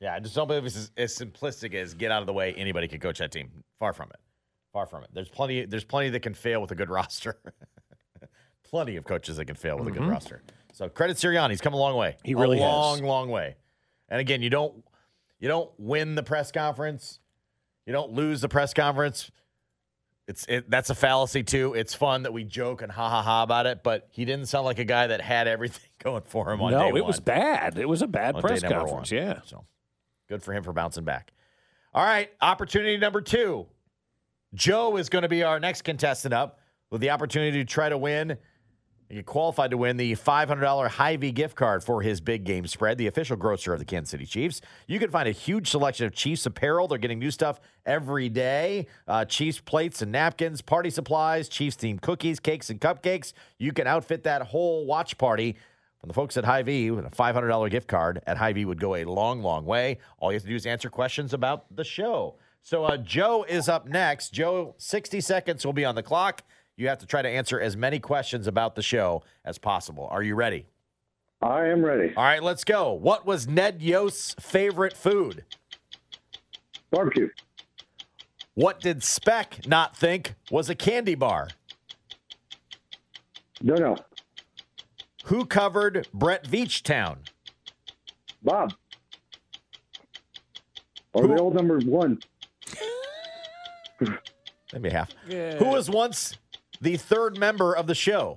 [0.00, 2.52] Yeah, I just don't believe it's as, as simplistic as get out of the way.
[2.54, 3.50] Anybody can coach that team.
[3.78, 4.16] Far from it.
[4.72, 5.10] Far from it.
[5.12, 5.64] There's plenty.
[5.64, 7.36] There's plenty that can fail with a good roster.
[8.64, 10.10] plenty of coaches that can fail with a good Mhm.
[10.10, 10.42] roster.
[10.72, 11.50] So credit Sirianni.
[11.50, 12.16] He's come a long way.
[12.24, 12.70] He really a has.
[12.72, 13.56] long, long way.
[14.08, 14.84] And again, you don't
[15.38, 17.20] you don't win the press conference.
[17.86, 19.30] You don't lose the press conference.
[20.28, 21.74] It's it, that's a fallacy too.
[21.74, 24.64] It's fun that we joke and ha ha ha about it, but he didn't sound
[24.64, 26.94] like a guy that had everything going for him on no, day one.
[26.94, 27.76] No, it was bad.
[27.78, 29.10] It was a bad On press conference.
[29.10, 29.20] one.
[29.20, 29.40] Yeah.
[29.44, 29.64] So
[30.28, 31.32] good for him for bouncing back.
[31.94, 33.66] All right, opportunity number two.
[34.54, 37.98] Joe is going to be our next contestant up with the opportunity to try to
[37.98, 38.38] win.
[39.12, 43.08] You qualified to win the $500 Hy-Vee gift card for his big game spread, the
[43.08, 44.62] official grocer of the Kansas City Chiefs.
[44.86, 46.88] You can find a huge selection of Chiefs apparel.
[46.88, 48.86] They're getting new stuff every day.
[49.06, 53.34] Uh, Chiefs plates and napkins, party supplies, Chiefs themed cookies, cakes, and cupcakes.
[53.58, 55.56] You can outfit that whole watch party
[56.00, 59.04] from the folks at Hy-Vee with a $500 gift card at Hy-Vee would go a
[59.04, 59.98] long, long way.
[60.20, 62.36] All you have to do is answer questions about the show.
[62.62, 64.32] So uh, Joe is up next.
[64.32, 66.44] Joe, 60 seconds will be on the clock.
[66.76, 70.08] You have to try to answer as many questions about the show as possible.
[70.10, 70.66] Are you ready?
[71.42, 72.14] I am ready.
[72.16, 72.92] All right, let's go.
[72.92, 75.44] What was Ned Yost's favorite food?
[76.90, 77.28] Barbecue.
[78.54, 81.48] What did Speck not think was a candy bar?
[83.60, 83.96] No, no.
[85.24, 87.20] Who covered Brett Veach Town?
[88.42, 88.74] Bob.
[91.14, 92.20] Or the old number one.
[94.72, 95.12] Maybe half.
[95.28, 96.36] Who was once
[96.82, 98.36] the third member of the show?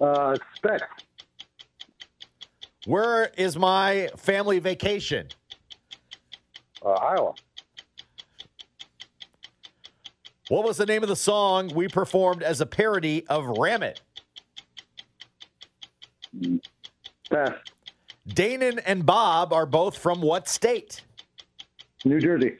[0.00, 0.82] Uh, Speck.
[2.86, 5.28] Where is my family vacation?
[6.84, 7.34] Uh, Iowa.
[10.48, 14.02] What was the name of the song we performed as a parody of Ram It?
[17.30, 17.52] Pass.
[18.28, 21.02] Danon and Bob are both from what state?
[22.04, 22.58] New Jersey.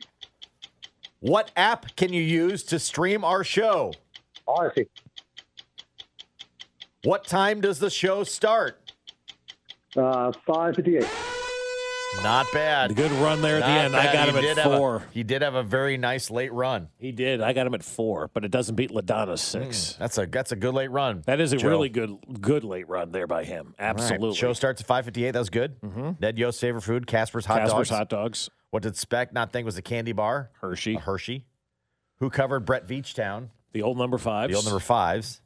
[1.20, 3.92] What app can you use to stream our show?
[4.48, 4.86] Audacy.
[7.04, 8.92] What time does the show start?
[9.96, 11.04] Uh, 558.
[12.22, 12.94] Not bad.
[12.94, 13.96] Good run there at the Not end.
[13.96, 15.02] I got He him did at have a- four.
[15.10, 16.88] he did have a very nice late run.
[16.96, 17.40] He did.
[17.40, 19.94] I got him at four, but it doesn't beat Ladonna's six.
[19.98, 21.22] That's a that's a good late run.
[21.26, 21.68] That is a Joe.
[21.68, 23.74] really good good late run there by him.
[23.78, 23.90] All right.
[23.90, 24.36] Absolutely.
[24.36, 25.32] Show starts at 5:58.
[25.32, 25.80] That was good.
[25.80, 26.10] Mm-hmm.
[26.20, 27.70] Ned Yost favorite food, Casper's hot Dogs.
[27.72, 27.98] Casper's dogs.
[27.98, 28.50] hot dogs.
[28.70, 30.50] What did Speck not think was a candy bar?
[30.60, 30.94] Hershey.
[30.94, 31.46] A Hershey.
[32.20, 33.48] Who covered Brett Veachtown?
[33.74, 34.50] The old number fives.
[34.52, 35.42] The old number fives.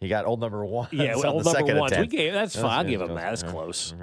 [0.00, 0.88] He got old number one.
[0.92, 1.90] Yeah, on old number one.
[2.00, 2.78] We gave, that's That fine.
[2.78, 3.30] I'll give him that.
[3.30, 3.94] That's close.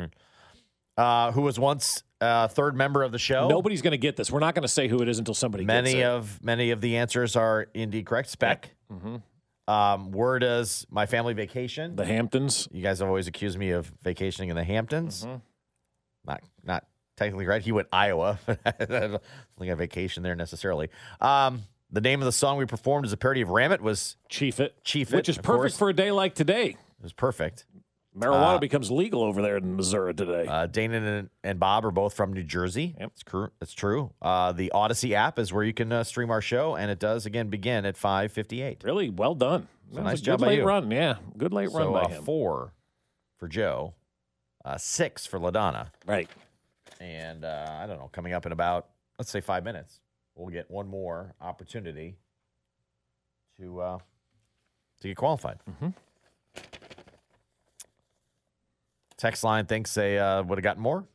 [0.95, 3.47] Uh, who was once uh, third member of the show?
[3.47, 4.31] Nobody's going to get this.
[4.31, 6.05] We're not going to say who it is until somebody gets Many it.
[6.05, 8.29] of many of the answers are indeed correct.
[8.29, 8.69] Speck.
[8.91, 9.21] Mhm.
[9.67, 11.95] Um, where does my family vacation?
[11.95, 12.67] The Hamptons.
[12.71, 15.25] You guys have always accused me of vacationing in the Hamptons.
[15.25, 15.37] Mm-hmm.
[16.25, 16.85] Not not
[17.17, 17.61] technically right.
[17.61, 18.39] He went Iowa.
[18.47, 19.21] I don't
[19.57, 20.89] think I vacation there necessarily.
[21.21, 21.61] Um,
[21.93, 24.59] the name of the song we performed as a parody of Ram It was Chief
[24.59, 25.77] It, Chief It, which is perfect course.
[25.77, 26.65] for a day like today.
[26.71, 27.65] It was perfect.
[28.17, 30.45] Marijuana Uh, becomes legal over there in Missouri today.
[30.47, 32.95] Uh, Dana and, and Bob are both from New Jersey.
[32.99, 33.09] Yep.
[33.13, 34.11] It's, cr- it's true.
[34.21, 37.25] Uh, the Audacy app is where you can uh, stream our show, and it does
[37.25, 38.83] again begin at five fifty eight.
[38.83, 39.67] really well done.
[39.93, 40.63] So nice a job good late you.
[40.65, 40.91] run.
[40.91, 42.23] Yeah, good late run by uh, him.
[42.23, 42.73] four
[43.39, 43.93] for Joe,
[44.63, 46.29] uh, six for Ladonna, Right.
[47.01, 48.09] and uh, I don't know.
[48.11, 50.01] Coming up in about let's say five minutes,
[50.35, 52.17] we'll get one more opportunity
[53.57, 53.97] to uh,
[55.01, 55.59] to get qualified.
[55.69, 55.89] Mm-hmm.
[59.17, 61.05] Text line thinks they uh, would have gotten more.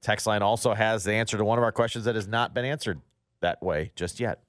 [0.00, 2.64] Text line also has the answer to one of our questions that has not been
[2.64, 3.00] answered
[3.40, 4.40] that way just yet.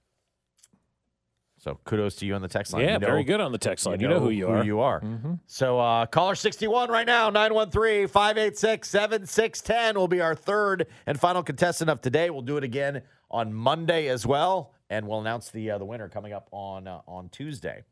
[1.63, 2.81] So kudos to you on the text line.
[2.83, 3.99] Yeah, You know- very good on the text line.
[3.99, 4.63] You know, who you are.
[4.65, 4.99] you are.
[4.99, 5.39] Mhm.
[5.45, 12.01] So uh, caller 61 right now, 913-586-7610 will be our third and final contestant of
[12.01, 12.31] today.
[12.31, 16.09] We'll do it again on Monday as well, and we'll announce the uh, the winner
[16.09, 17.83] coming up on uh, on Tuesday.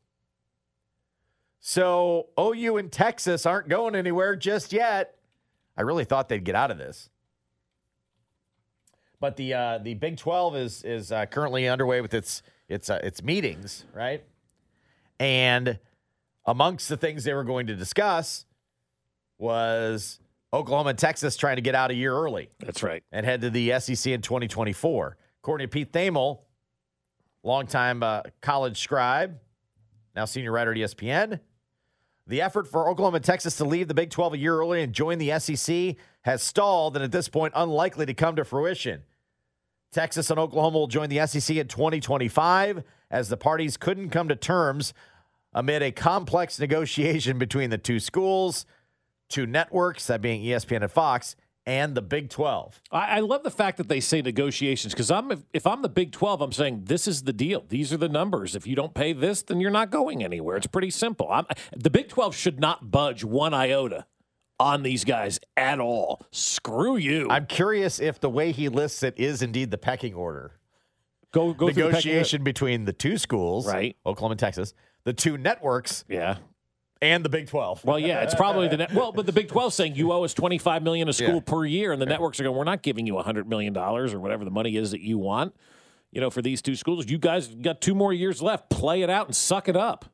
[1.59, 5.13] So OU and Texas aren't going anywhere just yet.
[5.77, 7.11] I really thought they'd get out of this.
[9.19, 12.99] But the uh, the Big 12 is is uh, currently underway with its its uh,
[13.03, 14.23] its meetings, right?
[15.19, 15.79] And
[16.45, 18.45] amongst the things they were going to discuss
[19.37, 20.19] was
[20.53, 23.03] Oklahoma and Texas trying to get out a year early That's right.
[23.11, 25.17] and head to the SEC in 2024.
[25.41, 26.39] According to Pete Thamel,
[27.43, 29.37] longtime uh, college scribe,
[30.15, 31.39] now senior writer at ESPN,
[32.27, 34.93] the effort for Oklahoma and Texas to leave the Big 12 a year early and
[34.93, 39.01] join the SEC has stalled and at this point unlikely to come to fruition.
[39.91, 44.35] Texas and Oklahoma will join the SEC in 2025 as the parties couldn't come to
[44.35, 44.93] terms
[45.53, 48.65] amid a complex negotiation between the two schools,
[49.29, 52.81] two networks, that being ESPN and Fox, and the Big 12.
[52.91, 55.89] I, I love the fact that they say negotiations because I'm if, if I'm the
[55.89, 57.65] Big Twelve, I'm saying this is the deal.
[57.67, 58.55] These are the numbers.
[58.55, 60.57] If you don't pay this, then you're not going anywhere.
[60.57, 61.27] It's pretty simple.
[61.31, 64.05] I'm, the Big Twelve should not budge one iota
[64.59, 66.25] on these guys at all.
[66.31, 67.27] Screw you.
[67.29, 70.53] I'm curious if the way he lists it is indeed the pecking order.
[71.31, 73.95] go go through the Negotiation between the two schools, Right.
[74.05, 76.37] Oklahoma and Texas, the two networks, Yeah.
[77.01, 77.85] and the Big 12.
[77.85, 78.93] Well, yeah, it's probably the net.
[78.93, 81.39] Well, but the Big 12 saying you owe us 25 million a school Yeah.
[81.45, 84.19] per year, and the networks are going, we're not giving you 100 million dollars or
[84.19, 85.55] whatever the money is that you want.
[86.11, 88.69] You know, for these two schools, you guys got two more years left.
[88.71, 90.05] Play it out and suck it up.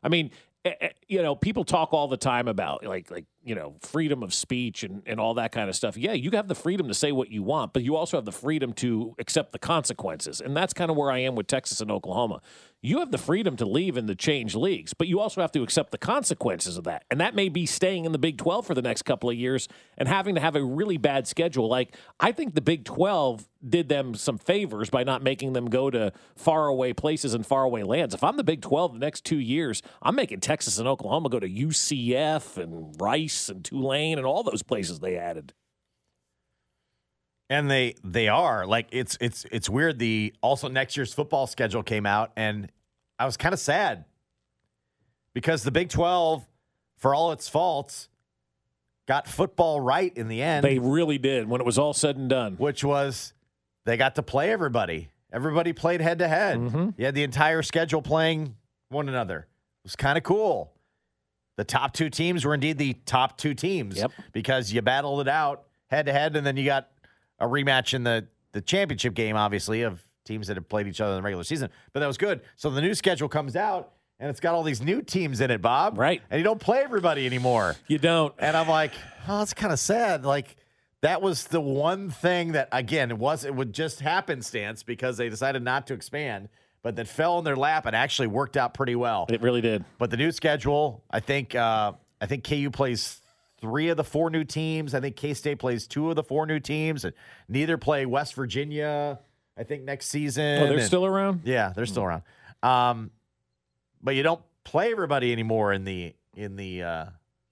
[0.00, 0.30] I mean,
[0.64, 4.22] eh, eh, you know, people talk all the time about like like you know freedom
[4.22, 5.96] of speech and and all that kind of stuff.
[5.96, 8.32] Yeah, you have the freedom to say what you want, but you also have the
[8.32, 11.90] freedom to accept the consequences, and that's kind of where I am with Texas and
[11.90, 12.40] Oklahoma.
[12.84, 15.62] You have the freedom to leave and to change leagues, but you also have to
[15.62, 17.04] accept the consequences of that.
[17.10, 19.68] And that may be staying in the Big 12 for the next couple of years
[19.96, 21.66] and having to have a really bad schedule.
[21.66, 25.88] Like, I think the Big 12 did them some favors by not making them go
[25.88, 28.12] to faraway places and faraway lands.
[28.12, 31.40] If I'm the Big 12 the next two years, I'm making Texas and Oklahoma go
[31.40, 35.52] to UCF and Rice and Tulane and all those places they added.
[37.50, 39.98] And they they are like it's it's it's weird.
[39.98, 42.70] The also next year's football schedule came out, and
[43.18, 44.06] I was kind of sad
[45.34, 46.46] because the Big Twelve,
[46.96, 48.08] for all its faults,
[49.06, 50.64] got football right in the end.
[50.64, 52.54] They really did when it was all said and done.
[52.56, 53.34] which was
[53.84, 55.10] they got to play everybody.
[55.30, 56.58] Everybody played head to head.
[56.58, 56.90] Mm-hmm.
[56.96, 58.56] You had the entire schedule playing
[58.88, 59.40] one another.
[59.40, 60.72] It was kind of cool.
[61.56, 64.12] The top two teams were indeed the top two teams Yep.
[64.32, 66.88] because you battled it out head to head, and then you got
[67.38, 71.12] a rematch in the the championship game, obviously, of teams that have played each other
[71.12, 71.70] in the regular season.
[71.92, 72.40] But that was good.
[72.56, 75.60] So the new schedule comes out, and it's got all these new teams in it,
[75.60, 75.98] Bob.
[75.98, 76.22] Right.
[76.30, 77.76] And you don't play everybody anymore.
[77.88, 78.32] You don't.
[78.38, 78.92] And I'm like,
[79.28, 80.24] oh, that's kind of sad.
[80.24, 80.56] Like
[81.02, 85.28] that was the one thing that again it was it would just happenstance because they
[85.28, 86.48] decided not to expand,
[86.84, 89.26] but that fell in their lap and actually worked out pretty well.
[89.28, 89.84] It really did.
[89.98, 93.20] But the new schedule, I think uh, I think KU plays
[93.60, 94.94] three of the four new teams.
[94.94, 97.12] I think K State plays two of the four new teams, and
[97.48, 99.18] neither play West Virginia.
[99.56, 100.62] I think next season.
[100.62, 101.40] Oh, they're And- still around?
[101.44, 102.22] Yeah, they're still around.
[102.62, 103.10] Um,
[104.02, 107.06] but you don't play everybody anymore in the in the uh,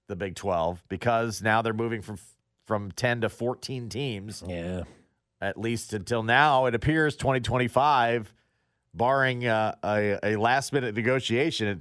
[0.08, 2.18] the Big Twelve because now they're moving from
[2.66, 4.42] from ten to fourteen teams.
[4.46, 4.82] Yeah,
[5.40, 8.32] at least until now, it appears twenty twenty five,
[8.94, 11.68] barring uh, a a last minute negotiation.
[11.68, 11.80] It,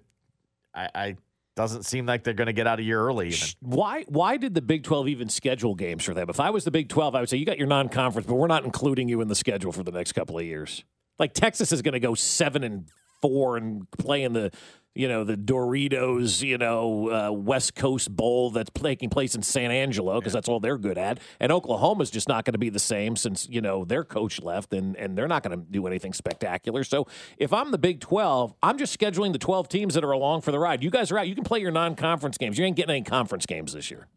[0.73, 1.17] I, I
[1.55, 3.27] doesn't seem like they're going to get out a year early.
[3.29, 3.47] Even.
[3.59, 6.29] Why why did the Big 12 even schedule games for them?
[6.29, 8.47] If I was the Big 12, I would say you got your non-conference, but we're
[8.47, 10.83] not including you in the schedule for the next couple of years.
[11.19, 12.89] Like Texas is going to go 7 and
[13.21, 14.51] 4 and playing the
[14.93, 19.71] you know the Doritos, you know, uh, West Coast Bowl that's taking place in San
[19.71, 21.19] Angelo because that's all they're good at.
[21.39, 24.73] And Oklahoma's just not going to be the same since you know their coach left,
[24.73, 26.83] and and they're not going to do anything spectacular.
[26.83, 27.07] So
[27.37, 30.51] if I'm the Big 12, I'm just scheduling the 12 teams that are along for
[30.51, 30.83] the ride.
[30.83, 31.27] You guys are out.
[31.29, 32.57] You can play your non-conference games.
[32.57, 34.07] You ain't getting any conference games this year.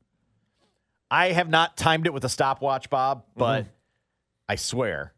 [1.08, 3.70] I have not timed it with a stopwatch, Bob, but Mm-hmm.
[4.48, 5.14] I swear,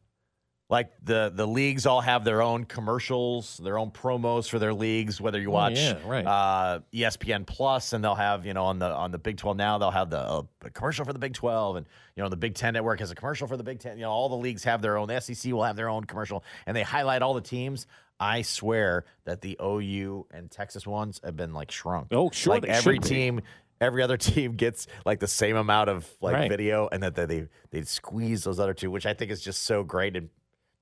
[0.68, 5.20] like the the leagues all have their own commercials, their own promos for their leagues.
[5.20, 6.26] Whether you Oh, watch yeah, right.
[6.26, 9.78] uh, ESPN Plus, and they'll have you know on the on the Big Twelve now
[9.78, 11.86] they'll have the uh, a commercial for the Big Twelve, and
[12.16, 13.96] you know the Big Ten Network has a commercial for the Big Ten.
[13.98, 15.08] You know all the leagues have their own.
[15.08, 17.86] The SEC will have their own commercial, and they highlight all the teams.
[18.18, 22.08] I swear that the OU and Texas ones have been like shrunk.
[22.12, 23.40] Oh, sure, like every team
[23.80, 26.48] every other team gets like the same amount of like Right.
[26.50, 29.64] video and that they, they they squeeze those other two which i think is just
[29.64, 30.30] so great and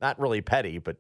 [0.05, 0.97] not really petty but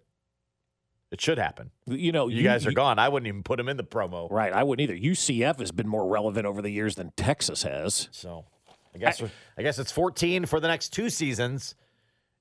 [1.10, 3.76] it should happen You know, you, guys are gone i wouldn't even put them in
[3.76, 4.98] the promo Right, I wouldn't either.
[4.98, 8.08] UCF has been more relevant over the years than Texas has.
[8.10, 8.46] so
[8.94, 9.22] i guess
[9.58, 11.74] I, guess it's 14 for the next two seasons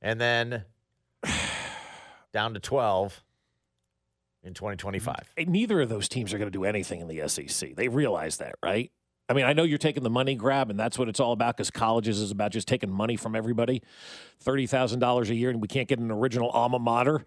[0.01, 0.64] and then
[2.34, 3.22] down to 12
[4.43, 7.76] in 2025 neither of those teams are going to do anything in the SEC.
[7.76, 8.91] They realize that, right?
[9.34, 11.57] I mean, I know you're taking the money grab, and that's what it's all about
[11.57, 13.81] because colleges is about just taking money from everybody
[14.45, 17.25] $30,000 a year, and we can't get an original alma mater.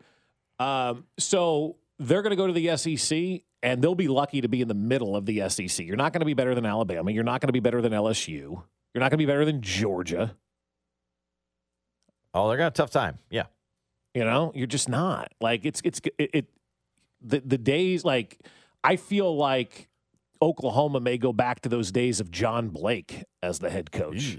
[0.60, 4.60] Um, so they're going to go to the SEC, and they'll be lucky to be
[4.60, 5.84] in the middle of the SEC.
[5.84, 7.10] You're not going to be better than Alabama.
[7.10, 8.62] You're not going to be better than LSU.
[8.94, 10.36] You're not going to be better than Georgia.
[12.34, 13.46] oh they're have a tough time yeah
[14.14, 16.46] You know, you're just not like it's it's it, it
[17.20, 18.38] the the days like
[18.84, 19.88] I feel like
[20.40, 24.38] Oklahoma may go back to those days of John Blake as the head coach.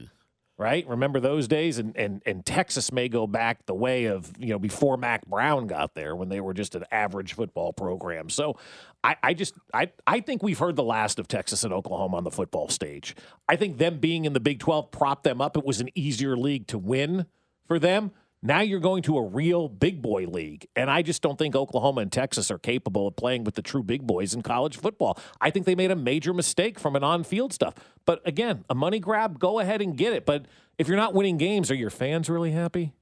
[0.59, 0.87] Right?
[0.87, 1.77] Remember those days?
[1.77, 5.67] And, and and Texas may go back the way of, you know, before Mack Brown
[5.67, 8.27] got there when they were just an average football program.
[8.31, 8.57] So
[9.03, 12.23] I, I just I, I think we've heard the last of Texas and Oklahoma on
[12.23, 13.15] the football stage.
[13.47, 15.57] I think them being in the Big 12 propped them up.
[15.57, 17.27] It was an easier league to win
[17.67, 18.11] for them.
[18.43, 20.67] Now you're going to a real big boy league.
[20.75, 23.81] And I just don't think Oklahoma and Texas are capable of playing with the true
[23.81, 25.17] big boys in college football.
[25.41, 27.73] I think they made a major mistake from an on field stuff.
[28.05, 30.25] But again, a money grab, go ahead and get it.
[30.25, 30.45] But
[30.77, 32.93] if you're not winning games, are your fans really happy?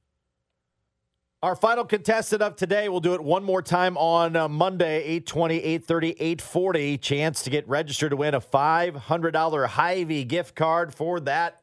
[1.44, 5.58] Our final contestant of today, we'll do it one more time on uh, Monday, 820,
[5.58, 6.98] 830, 840.
[6.98, 11.62] Chance to get registered to win a $500 Hy-Vee gift card for that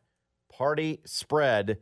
[0.52, 1.78] party spread.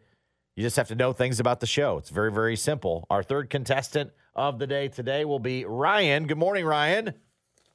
[0.60, 1.96] You just have to know things about the show.
[1.96, 3.06] It's very, very simple.
[3.08, 6.26] Our third contestant of the day today will be Ryan.
[6.26, 7.14] Good morning, Ryan.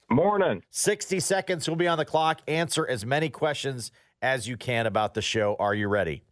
[0.07, 0.61] Morning.
[0.69, 2.41] 60 seconds will be on the clock.
[2.47, 5.55] Answer as many questions as you can about the show.
[5.57, 6.25] Are you ready?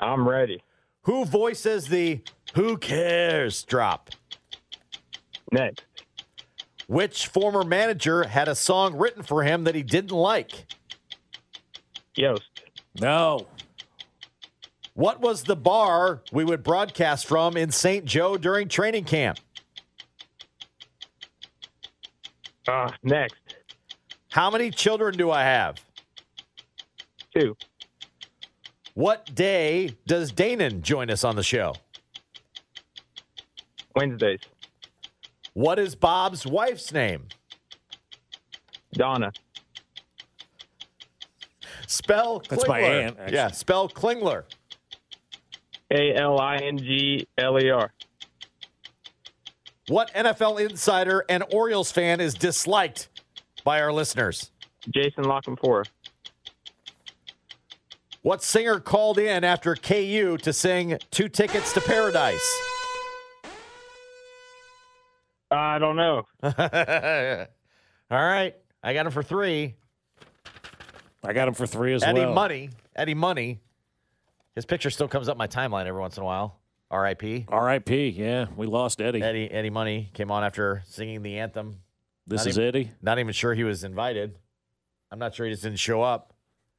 [0.00, 0.64] I'm ready.
[1.02, 2.22] Who voices the
[2.56, 4.10] Who Cares drop?
[5.52, 5.84] Next.
[6.88, 10.66] Which former manager had a song written for him that he didn't like?
[12.16, 12.42] Yost.
[13.00, 13.46] No.
[14.94, 18.04] What was the bar we would broadcast from in St.
[18.04, 19.38] Joe during training camp?
[22.66, 23.36] Uh, next.
[24.30, 25.84] How many children do I have?
[27.36, 27.56] Two.
[28.94, 31.74] What day does Danan join us on the show?
[33.96, 34.40] Wednesdays.
[35.54, 37.26] What is Bob's wife's name?
[38.92, 39.32] Donna.
[41.86, 42.48] Spell Klingler.
[42.48, 43.36] That's my aunt, actually.
[43.36, 44.44] Yeah, spell Klingler.
[45.94, 47.92] A L I N G L E R.
[49.88, 53.08] What NFL insider and Orioles fan is disliked
[53.64, 54.50] by our listeners?
[54.92, 55.86] Jason La Canfora.
[58.22, 62.60] What singer called in after KU to sing Two Tickets to Paradise?
[65.50, 66.22] I don't know.
[66.42, 68.54] All right.
[68.82, 69.74] I got him for three.
[71.22, 72.28] I got him for three as Eddie well.
[72.28, 72.70] Eddie Money.
[72.96, 73.60] Eddie Money.
[74.54, 76.60] His picture still comes up my timeline every once in a while.
[76.90, 77.46] R.I.P.
[77.48, 78.08] R.I.P.
[78.10, 79.20] Yeah, we lost Eddie.
[79.22, 81.80] Eddie Eddie Money came on after singing the anthem.
[82.26, 82.90] This Not is even- Eddie.
[83.02, 84.38] Not even sure he was invited.
[85.10, 86.32] I'm not sure he just didn't show up.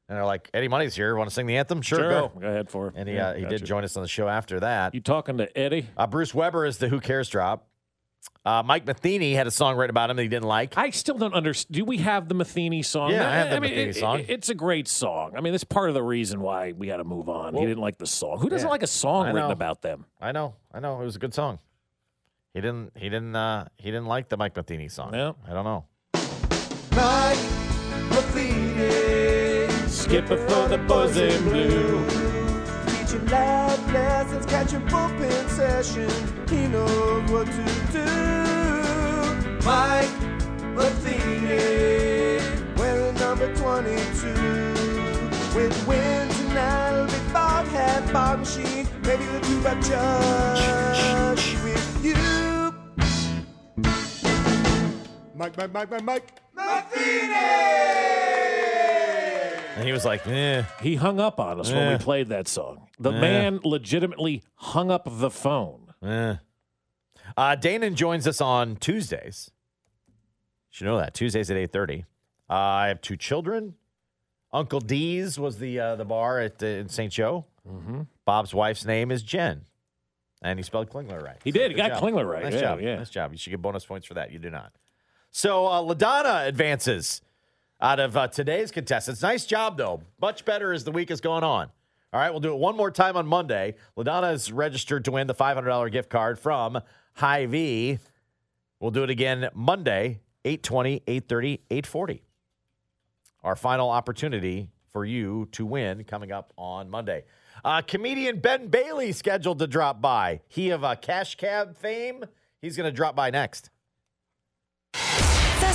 [0.08, 1.16] And they're like, Eddie Money's here.
[1.16, 1.82] Want to sing the anthem?
[1.82, 2.32] Sure, go.
[2.40, 2.94] Go ahead for it.
[2.96, 4.94] And he Yeah, uh, he did join us on the show after that.
[4.94, 5.86] You talking to Eddie?
[5.96, 7.66] Uh, Bruce Weber is the Who Cares drop.
[8.44, 10.78] Uh, Mike Matheny had a song written about him that he didn't like.
[10.78, 11.74] I still don't understand.
[11.74, 13.10] Do we have the Matheny song?
[13.10, 14.20] Yeah, I have the mean, Matheny it- song.
[14.20, 15.32] it- it's a great song.
[15.36, 17.54] I mean, that's part of the reason why we had to move on.
[17.54, 18.38] Well- he didn't like the song.
[18.38, 18.70] Who doesn't Yeah.
[18.70, 20.06] like a song written about them?
[20.20, 21.00] I know, I know.
[21.00, 21.58] It was a good song.
[22.54, 22.92] He didn't.
[22.96, 23.34] He didn't.
[23.34, 25.12] Uh, he didn't like the Mike Matheny song.
[25.12, 25.32] Yeah.
[25.46, 25.84] I don't know.
[26.92, 27.38] Mike
[28.10, 29.88] Matheny.
[29.88, 32.06] Skip it for the boys in blue.
[32.86, 36.50] Teaching life lessons, catching bullpen sessions.
[36.50, 38.04] He knows what to do.
[39.64, 40.12] Mike
[40.76, 42.42] Matheny.
[42.76, 44.28] Wearing number 22.
[45.56, 48.86] With wins tonight, it'll be bar machine.
[49.02, 52.20] Maybe the two by judge with you.
[55.34, 56.32] Mike, Mike, Mike, Mike, Mike.
[56.54, 57.76] Matheny!
[59.76, 60.62] And he was like, eh.
[60.80, 61.92] He hung up on us when Eh.
[61.92, 62.88] we played that song.
[62.98, 63.20] The Eh.
[63.20, 65.92] man legitimately hung up the phone.
[66.02, 66.36] Eh.
[67.36, 69.50] Uh, Danan joins us on Tuesdays.
[70.08, 70.14] You
[70.70, 72.04] should know that Tuesdays at eight thirty.
[72.48, 73.74] Uh, I have two children.
[74.52, 77.12] Uncle D's was the uh, the bar at uh, in St.
[77.12, 77.44] Joe.
[77.68, 78.02] Mm-hmm.
[78.24, 79.62] Bob's wife's name is Jen,
[80.40, 81.38] and he spelled Klingler right.
[81.44, 81.72] He did.
[81.72, 82.44] He got Klingler right.
[82.44, 82.80] Nice Yeah, job.
[82.80, 82.96] yeah.
[82.96, 83.32] Nice job.
[83.32, 84.30] You should get bonus points for that.
[84.30, 84.72] You do not.
[85.32, 87.20] So uh, Ladonna advances
[87.80, 89.22] out of uh, today's contestants.
[89.22, 90.02] Nice job though.
[90.20, 91.70] Much better as the week is going on.
[92.12, 93.74] All right, we'll do it one more time on Monday.
[93.96, 96.80] Ladonna is registered to win the $500 gift card from
[97.14, 97.98] Hy-Vee.
[98.80, 102.22] We'll do it again Monday, 820, 830, 840.
[103.42, 107.24] Our final opportunity for you to win coming up on Monday.
[107.64, 110.40] Uh, comedian Ben Bailey scheduled to drop by.
[110.48, 112.24] He of uh, Cash Cab fame.
[112.60, 113.70] He's going to drop by next.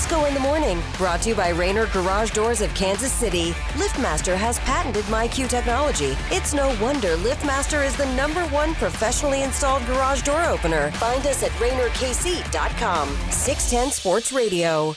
[0.02, 3.52] Fescoe in the morning, brought to you by Rainer Garage Doors of Kansas City.
[3.74, 6.18] LiftMaster has patented MyQ technology.
[6.32, 10.90] It's no wonder LiftMaster is the number one professionally installed garage door opener.
[10.94, 13.10] Find us at RainerKC.com.
[13.30, 14.96] 610 Sports Radio.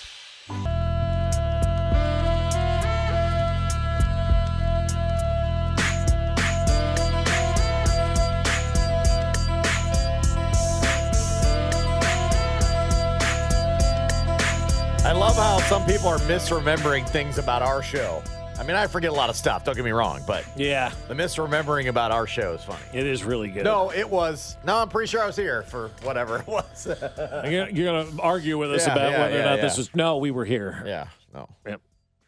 [15.15, 18.23] Love how some people are misremembering things about our show.
[18.59, 21.15] I mean, I forget a lot of stuff, don't get me wrong, but Yeah, the
[21.15, 22.83] misremembering about our show is funny.
[22.93, 23.65] it is really good.
[23.65, 24.57] No, it was.
[24.65, 26.87] No, I'm pretty sure I was here for whatever it was.
[27.49, 27.67] You're,
[28.05, 29.95] to argue with us Yeah, about yeah, whether or yeah, not this was.
[29.95, 30.83] No, we were here.
[30.87, 31.49] yeah, no.
[31.67, 31.81] Yep.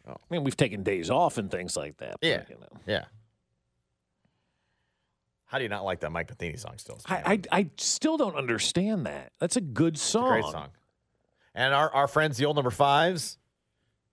[0.09, 2.15] I mean, we've taken days off and things like that.
[2.21, 2.43] but, Yeah.
[2.49, 2.79] you know.
[2.85, 3.05] Yeah.
[5.45, 6.99] How do you not like that Mike Matheny song still?
[7.05, 9.31] I, I I still don't understand that.
[9.39, 10.25] That's a good song.
[10.27, 10.67] a great song.
[11.57, 13.39] And our, our friends, the old number fives,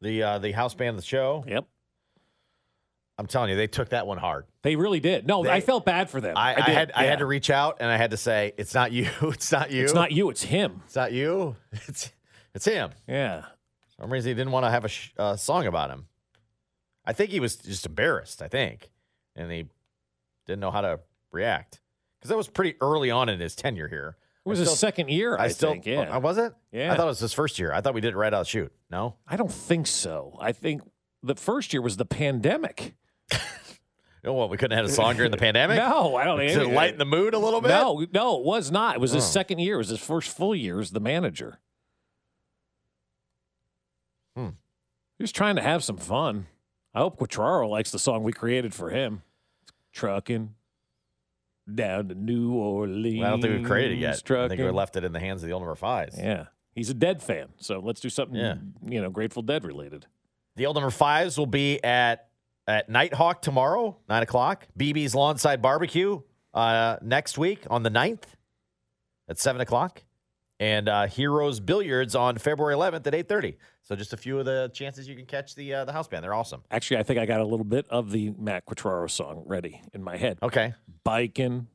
[0.01, 1.45] the uh, the house band of the show.
[1.47, 1.66] Yep.
[3.18, 4.47] I'm telling you, they took that one hard.
[4.62, 5.26] They really did.
[5.26, 6.36] No, They- I felt bad for them.
[6.36, 7.11] I, I, did, had I yeah.
[7.11, 9.09] had to reach out and I had to say, it's not you.
[9.22, 9.84] It's not you.
[9.84, 10.30] It's not you.
[10.30, 10.82] It's him.
[10.86, 11.55] It's not you.
[11.86, 12.11] It's
[12.55, 12.90] it's him.
[13.07, 13.42] Yeah.
[13.97, 16.07] For some reason, he didn't want to have a sh- uh, song about him.
[17.05, 18.40] I think he was just embarrassed.
[18.40, 18.90] I think,
[19.36, 19.66] and he
[20.47, 21.80] didn't know how to react
[22.18, 24.16] because that was pretty early on in his tenure here.
[24.45, 25.86] It was I his still- second year, I, still, think.
[25.86, 26.14] Yeah.
[26.16, 26.53] Uh, was it?
[26.70, 26.92] Yeah.
[26.92, 27.72] I thought it was his first year.
[27.72, 28.72] I thought we did it right out of the shoot.
[28.90, 29.16] No.
[29.26, 30.36] I don't think so.
[30.40, 30.82] I think
[31.22, 32.95] the first year was the pandemic.
[34.26, 35.76] Oh, well, we couldn't have had a song during the pandemic.
[35.76, 37.68] No, I don't think to lighten the mood a little bit.
[37.68, 38.95] No, no, it was not.
[38.95, 39.26] It was his Oh.
[39.26, 39.74] second year.
[39.74, 41.59] It was his first full year as the manager.
[44.34, 44.49] Hmm.
[45.18, 46.47] He was trying to have some fun.
[46.95, 49.20] I hope Quatraro likes the song we created for him.
[49.92, 50.55] Trucking
[51.72, 53.22] down to New Orleans.
[53.22, 54.22] I don't think we've created it yet.
[54.30, 56.18] I think we left it in the hands of the old number fives.
[56.18, 56.46] Yeah.
[56.74, 58.56] He's a Dead fan, so let's do something, Yeah.
[58.82, 60.06] you know, Grateful Dead related.
[60.56, 62.28] The old number fives will be at
[62.66, 64.66] at Nighthawk tomorrow, nine o'clock.
[64.78, 66.20] BB's Lawnside Barbecue
[66.54, 68.22] uh, next week on the 9th
[69.28, 70.03] at seven o'clock,
[70.64, 73.58] and uh, Heroes Billiards on February 11th at eight thirty.
[73.82, 76.24] So just a few of the chances you can catch the uh, the house band.
[76.24, 76.62] They're awesome.
[76.70, 80.02] Actually, I think I got a little bit of the Matt Quatraro song ready in
[80.02, 80.38] my head.
[80.42, 80.72] Okay.
[81.04, 81.66] Biking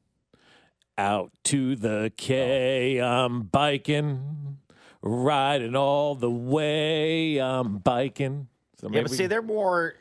[0.97, 4.57] out to the K, I'm biking,
[5.03, 8.47] riding all the way, I'm biking.
[8.81, 9.93] So yeah, but we- see, they're more.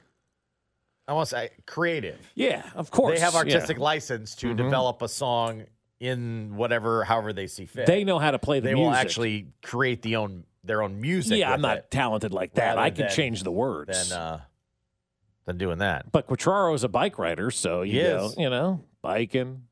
[1.07, 2.19] I want to say creative.
[2.35, 3.19] yeah, of course.
[3.19, 3.39] They have yeah.
[3.41, 4.57] artistic license to Mhm.
[4.57, 5.65] develop a song
[6.01, 7.87] in whatever, however they see fit.
[7.87, 11.39] They know how to play the They will actually create the own their own music.
[11.39, 12.79] yeah, I'm not it, talented like that.
[12.79, 14.11] I can than- change the words.
[14.11, 14.41] than uh,
[15.47, 16.13] than doing that.
[16.13, 18.35] But Quatraro is a bike rider, so you is.
[18.37, 19.63] you know, biking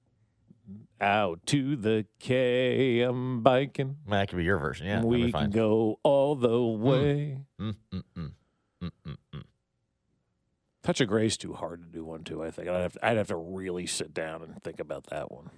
[1.00, 3.02] out to the K.
[3.02, 3.96] I'm biking.
[4.08, 4.86] That could be your version.
[4.86, 7.38] Yeah, we can go all the way.
[7.60, 8.32] Mm, mm, mm.
[8.82, 9.42] Mm, mm, mm.
[10.82, 12.42] Touch of Gray's too hard to do one too.
[12.42, 15.32] I think I'd have to, I'd have to really sit down and think about that
[15.32, 15.50] one.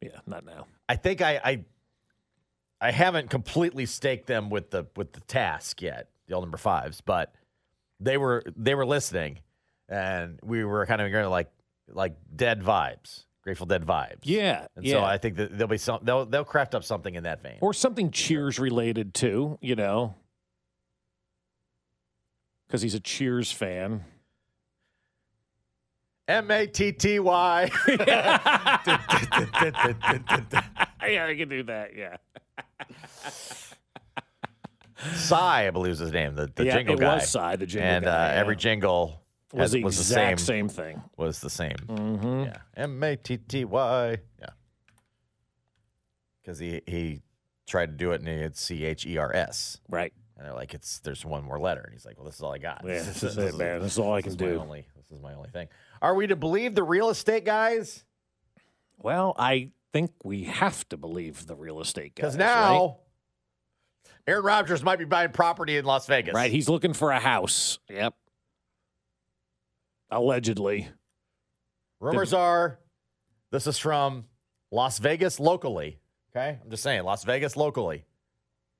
[0.00, 0.66] Yeah, not now.
[0.88, 1.64] I think I, I
[2.80, 7.00] I haven't completely staked them with the with the task yet, the old number fives,
[7.00, 7.34] but
[8.00, 9.40] they were they were listening,
[9.88, 11.50] and we were kind of going like
[11.88, 14.20] like dead vibes, Grateful Dead vibes.
[14.22, 14.94] Yeah, and yeah.
[14.94, 17.58] so I think that there'll be some they'll they'll craft up something in that vein.
[17.60, 20.14] Or something Cheers related too, you know,
[22.66, 24.04] because he's a Cheers fan.
[26.30, 27.70] M A T T Y.
[31.02, 31.90] Yeah, I can do that.
[31.96, 32.16] Yeah.
[35.14, 37.14] Cy, I believe is his name, the, the Yeah, jingle it guy.
[37.16, 38.38] was Cy, the jingle and guy, uh, yeah.
[38.40, 39.22] every jingle
[39.52, 41.02] Was has- the was the exact same, same thing.
[41.16, 41.76] Was the same.
[41.86, 42.42] Mm-hmm.
[42.44, 42.56] Yeah.
[42.76, 44.18] M A T T Y.
[44.38, 44.46] Yeah.
[46.42, 47.22] Because he he
[47.66, 49.80] tried to do it and he had C H E R S.
[49.88, 50.12] Right.
[50.36, 51.80] And they're like, it's there's one more letter.
[51.80, 52.82] And he's like, well, this is all I got.
[52.84, 53.80] Yeah, this is it, man.
[53.80, 54.58] This is all I can my do.
[54.60, 55.68] only, this is my only thing.
[56.02, 58.04] Are we to believe the real estate guys?
[58.98, 62.34] Well, I think we have to believe the real estate guys.
[62.34, 62.98] Because now
[64.26, 66.34] Aaron Rodgers might be buying property in Las Vegas.
[66.34, 66.42] right?
[66.42, 67.78] right, he's looking for a house.
[67.88, 68.14] Yep.
[70.10, 70.88] Allegedly.
[72.00, 72.78] Rumors are
[73.50, 74.24] this is from
[74.70, 75.98] Las Vegas locally.
[76.34, 76.58] Okay.
[76.62, 78.04] I'm just saying, Las Vegas locally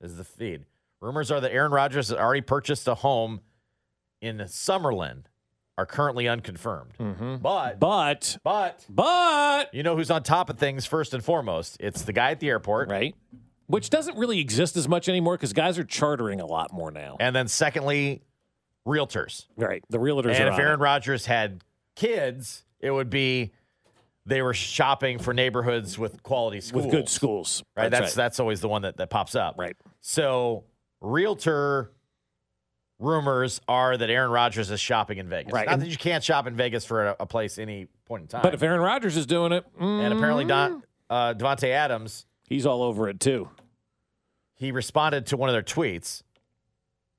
[0.01, 0.65] is the feed.
[1.01, 3.41] Rumors are that Aaron Rodgers has already purchased a home
[4.21, 5.25] in Summerlin,
[5.81, 6.93] are currently unconfirmed.
[6.99, 7.37] Mm-hmm.
[7.37, 11.79] But, But, but, but, you know who's on top of things first and foremost?
[11.81, 12.91] It's the guy at the airport.
[12.91, 13.15] right?
[13.67, 17.17] Which doesn't really exist as much anymore because guys are chartering a lot more now.
[17.19, 18.21] And then, secondly,
[18.87, 19.47] realtors.
[19.57, 19.83] Right.
[19.89, 20.83] The realtors And are if on Aaron it.
[20.83, 21.65] Rodgers had
[21.97, 23.53] kids, it would be
[24.27, 26.85] they were shopping for neighborhoods with quality schools.
[26.85, 27.63] with good schools.
[27.75, 27.91] Right.
[27.91, 28.15] That's right.
[28.15, 29.55] that's always the one that, that pops up.
[29.57, 29.77] Right.
[30.03, 30.65] So
[31.01, 31.93] realtor
[33.01, 35.53] rumors are that Aaron Rodgers is shopping in Vegas.
[35.53, 35.67] Right.
[35.67, 38.29] Not And- that you can't shop in Vegas for a, a place any point in
[38.29, 38.43] time.
[38.43, 42.67] But if Aaron Rodgers is doing it, and apparently mm, Don, uh, Davante Adams, he's
[42.67, 43.49] all over it too.
[44.55, 46.23] he responded to one of their tweets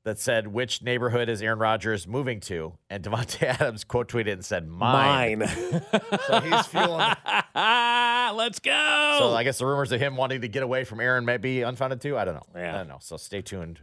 [0.04, 4.46] that said, "Which neighborhood is Aaron Rodgers moving to?" And Davante Adams quote tweeted and
[4.46, 5.48] said, "Mine." Mine.
[6.28, 7.08] So he's fueling.
[7.56, 9.16] Let's go.
[9.20, 11.62] So I guess the rumors of him wanting to get away from Aaron might be
[11.64, 12.18] unfounded too.
[12.18, 12.46] I don't know.
[12.56, 12.74] Yeah.
[12.76, 12.98] I don't know.
[13.02, 13.82] So stay tuned.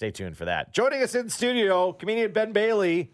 [0.00, 0.72] Stay tuned for that.
[0.72, 3.12] Joining us in studio, comedian Ben Bailey.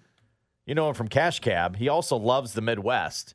[0.66, 1.74] You know him from Cash Cab.
[1.74, 3.34] He also loves the Midwest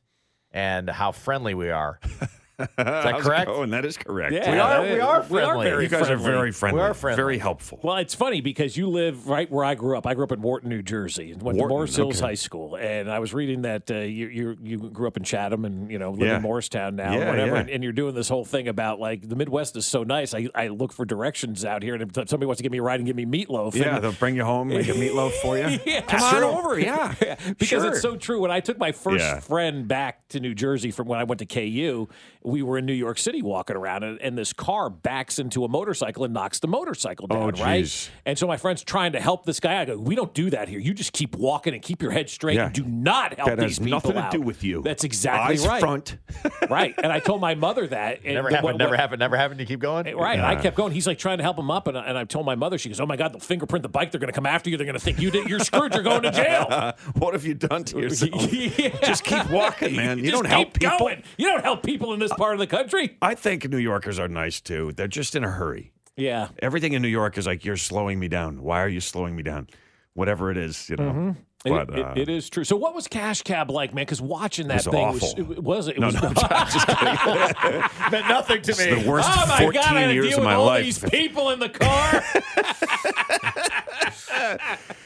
[0.52, 2.00] and how friendly we are.
[2.58, 3.46] Is that How's it correct?
[3.46, 3.70] going?
[3.70, 4.32] That is correct.
[4.34, 4.82] Yeah, We are.
[4.82, 5.64] We are we are friendly.
[5.66, 6.14] very you guys friendly.
[6.26, 6.80] are very friendly.
[6.80, 7.16] We are friendly.
[7.16, 7.80] Very helpful.
[7.82, 10.06] Well, it's funny because you live right where I grew up.
[10.06, 12.26] I grew up in Wharton, New Jersey, and went Wharton, to Morris Hills okay.
[12.28, 12.76] High School.
[12.76, 15.98] And I was reading that uh, you, you you grew up in Chatham and you
[15.98, 16.36] know live Yeah.
[16.36, 17.52] in Morristown now, Yeah, whatever.
[17.54, 17.60] yeah.
[17.60, 20.34] And, and you're doing this whole thing about like the Midwest is so nice.
[20.34, 22.82] I, I look for directions out here, and if somebody wants to give me a
[22.82, 25.56] ride and give me meatloaf, Yeah, and- they'll bring you home, make a meatloaf for
[25.58, 25.62] you.
[25.86, 26.44] Yeah, Come it's on true.
[26.44, 26.78] over.
[26.78, 27.14] Yeah,
[27.58, 27.88] because Sure.
[27.88, 28.40] it's so true.
[28.42, 29.40] When I took my first Yeah.
[29.40, 32.08] friend back to New Jersey from when I went to KU,
[32.52, 35.68] we were in New York City walking around, and, and this car backs into a
[35.68, 37.60] motorcycle and knocks the motorcycle Oh, down.
[37.62, 38.10] right?
[38.26, 39.80] And so my friend's trying to help this guy.
[39.80, 40.78] I go, "We don't do that here.
[40.78, 42.56] You just keep walking and keep your head straight.
[42.56, 42.66] Yeah.
[42.66, 44.82] and Do not help That these has people nothing out." to do with you.
[44.82, 45.80] That's exactly Eyes right.
[45.80, 46.18] front.
[46.70, 46.94] right.
[47.02, 48.20] And I told my mother that.
[48.24, 48.64] and Never the- happened.
[48.74, 49.20] what- never what- happened.
[49.20, 49.58] Never happened.
[49.60, 50.06] You keep going.
[50.06, 50.36] Eh, right.
[50.38, 50.92] And I kept going.
[50.92, 51.86] He's like trying to help him up.
[51.88, 53.88] And, I- and I told my mother, she goes, Oh my God, they'll fingerprint the
[53.88, 54.10] bike.
[54.10, 54.76] They're going to come after you.
[54.76, 55.94] They're going to think you did, you're screwed.
[55.94, 56.92] You're going to jail.
[57.14, 58.52] what have you done to yourself?
[58.52, 58.88] Yeah.
[59.02, 60.18] Just keep walking, man.
[60.18, 60.98] You Just don't help people.
[60.98, 61.22] Going.
[61.38, 63.16] You don't help people in this part of the country.
[63.22, 64.92] I think New Yorkers are nice too.
[64.96, 65.92] They're just in a hurry.
[66.16, 66.48] Yeah.
[66.60, 68.62] Everything in New York is like, you're slowing me down.
[68.62, 69.68] Why are you slowing me down?
[70.14, 71.04] Whatever it is, you know.
[71.10, 71.30] Mm-hmm.
[71.64, 72.64] But, it- uh, it is true.
[72.64, 74.02] So, what was Cash Cab like, man?
[74.04, 75.28] Because watching that was thing awful.
[75.28, 77.80] was it was it No, was no, I'm just kidding.
[78.10, 79.00] meant nothing to It's me.
[79.02, 79.96] the worst oh my 14 God!
[79.96, 80.84] I years deal of my all life.
[80.84, 82.22] these people in the car.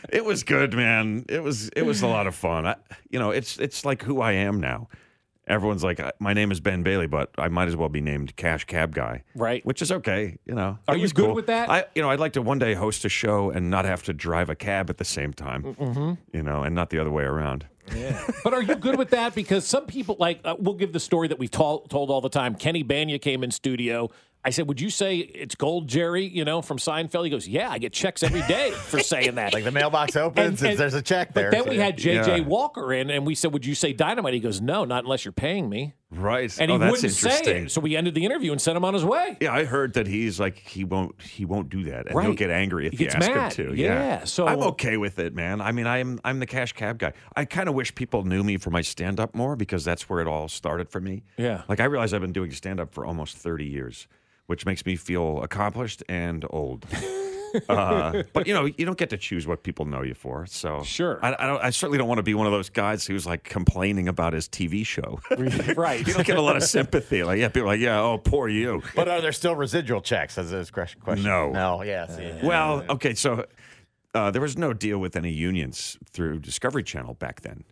[0.08, 1.24] it was good, man.
[1.28, 2.66] It was it was a lot of fun.
[2.66, 2.76] I,
[3.10, 4.88] you know, it's it's like who I am now.
[5.46, 8.34] Everyone's like, "Uh, my name is Ben Bailey, but I might as well be named
[8.36, 9.64] Cash Cab Guy, Right.
[9.64, 10.78] Which is okay, you know.
[10.88, 11.34] Are you good cool.
[11.34, 11.70] with that?
[11.70, 14.12] I, you know, I'd like to one day host a show and not have to
[14.12, 16.12] drive a cab at the same time, mm-hmm.
[16.32, 17.66] you know, and not the other way around.
[17.94, 18.20] Yeah.
[18.42, 19.34] But are you good with that?
[19.34, 22.54] Because some people, like, uh, we'll give the story that we've told all the time.
[22.54, 24.10] Kenny Bania came in studio.
[24.46, 27.24] I said, "Would you say it's gold, Jerry?" You know, from Seinfeld.
[27.24, 30.62] He goes, "Yeah, I get checks every day for saying that." Like the mailbox opens,
[30.62, 31.50] and, there's a check there.
[31.50, 32.40] But then so- we had JJ Yeah.
[32.44, 35.32] Walker in, and we said, "Would you say dynamite?" He goes, "No, not unless you're
[35.32, 36.56] paying me." Right.
[36.60, 37.64] And he oh, that's wouldn't say interesting.
[37.64, 39.36] it, so we ended the interview and sent him on his way.
[39.40, 42.50] Yeah, I heard that he's like he won't he won't do that, and he'll get
[42.50, 43.52] angry if He you gets ask mad.
[43.54, 43.74] him to.
[43.74, 45.60] Yeah, so- I'm okay with it, man.
[45.60, 47.12] I mean, I'm I'm the cash cab guy.
[47.34, 50.20] I kind of wish people knew me for my stand up more because that's where
[50.20, 51.24] it all started for me.
[51.36, 51.62] Yeah.
[51.68, 54.06] like I realize I've been doing stand up for almost 30 years,
[54.46, 56.86] which makes me feel accomplished and old.
[57.68, 60.46] uh, but you know, you don't get to choose what people know you for.
[60.46, 61.18] So Sure.
[61.22, 63.44] I, I, don't, I certainly don't want to be one of those guys who's like
[63.44, 65.20] complaining about his TV show.
[65.76, 65.98] right.
[66.06, 67.22] you don't get a lot of sympathy.
[67.22, 68.82] Like, yeah, people are like, yeah, oh, poor you.
[68.94, 70.38] But are there still residual checks?
[70.38, 71.22] As this question.
[71.22, 71.50] No.
[71.50, 71.82] No.
[71.82, 72.06] Yeah.
[72.06, 73.46] See, Well, okay, so
[74.14, 77.64] uh, there was no deal with any unions through Discovery Channel back then.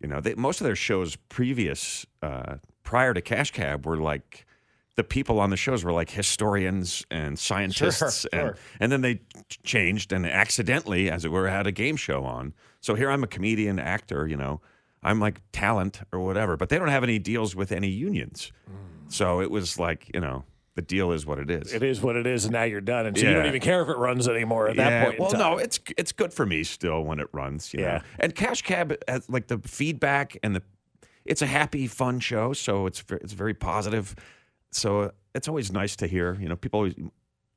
[0.00, 4.46] You know, they, most of their shows previous, uh, prior to Cash Cab, were like
[4.98, 8.56] the people on the shows were like historians and scientists, Sure, and sure.
[8.80, 9.20] and then they
[9.62, 12.52] changed and accidentally, as it were, had a game show on.
[12.80, 14.26] So here I'm a comedian, actor.
[14.26, 14.60] You know,
[15.00, 18.50] I'm like talent or whatever, but they don't have any deals with any unions.
[18.68, 19.12] Mm.
[19.12, 20.42] So it was like, you know,
[20.74, 21.72] the deal is what it is.
[21.72, 23.80] It is what it is, and now you're done, and so you don't even care
[23.82, 25.14] if it runs anymore at that point.
[25.18, 27.72] in Well, no, it's it's good for me still when it runs.
[27.72, 27.98] You Yeah.
[27.98, 28.02] know?
[28.18, 30.62] And Cash Cab has like the feedback and the
[31.24, 34.16] it's a happy, fun show, so it's it's very positive.
[34.72, 36.36] So it's always nice to hear.
[36.40, 36.94] You know, people always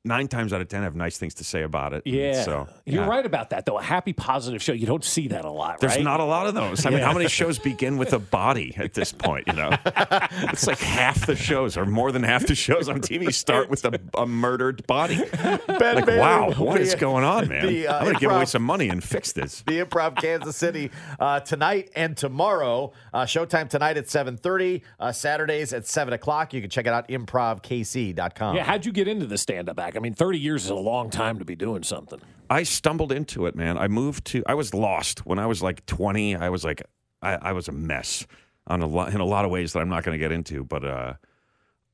[0.04, 2.02] nine times out of ten have nice things to say about it.
[2.04, 3.78] And Yeah, So you're right about that though.
[3.78, 4.72] A happy, positive show.
[4.72, 5.80] You don't see that a lot.
[5.80, 6.04] There's right?
[6.04, 6.84] not a lot of those.
[6.84, 9.46] I mean, how many shows begin with a body at this point?
[9.46, 13.32] You know, it's like half the shows, or more than half the shows on TV,
[13.32, 15.16] start with a, a murdered body.
[15.44, 17.66] like, Bailey, wow, what we- is going on, man?
[17.66, 19.62] the, uh, I'm going to give away some money and fix this.
[19.66, 20.90] the Improv Kansas City
[21.20, 22.92] uh, tonight and tomorrow.
[23.12, 26.52] Uh, showtime tonight at 7.30, uh, Saturdays at 7 o'clock.
[26.54, 28.56] You can check it out, improvkc.com.
[28.56, 29.91] Yeah, how'd you get into the stand-up act?
[29.96, 32.20] I mean, 30 years is a long time to be doing something.
[32.50, 33.78] I stumbled into it, man.
[33.78, 34.42] I moved to.
[34.46, 36.36] I was lost when I was like 20.
[36.36, 36.82] I was like,
[37.22, 38.26] I, I was a mess
[38.66, 40.62] on a lot in a lot of ways that I'm not going to get into.
[40.64, 41.14] But uh,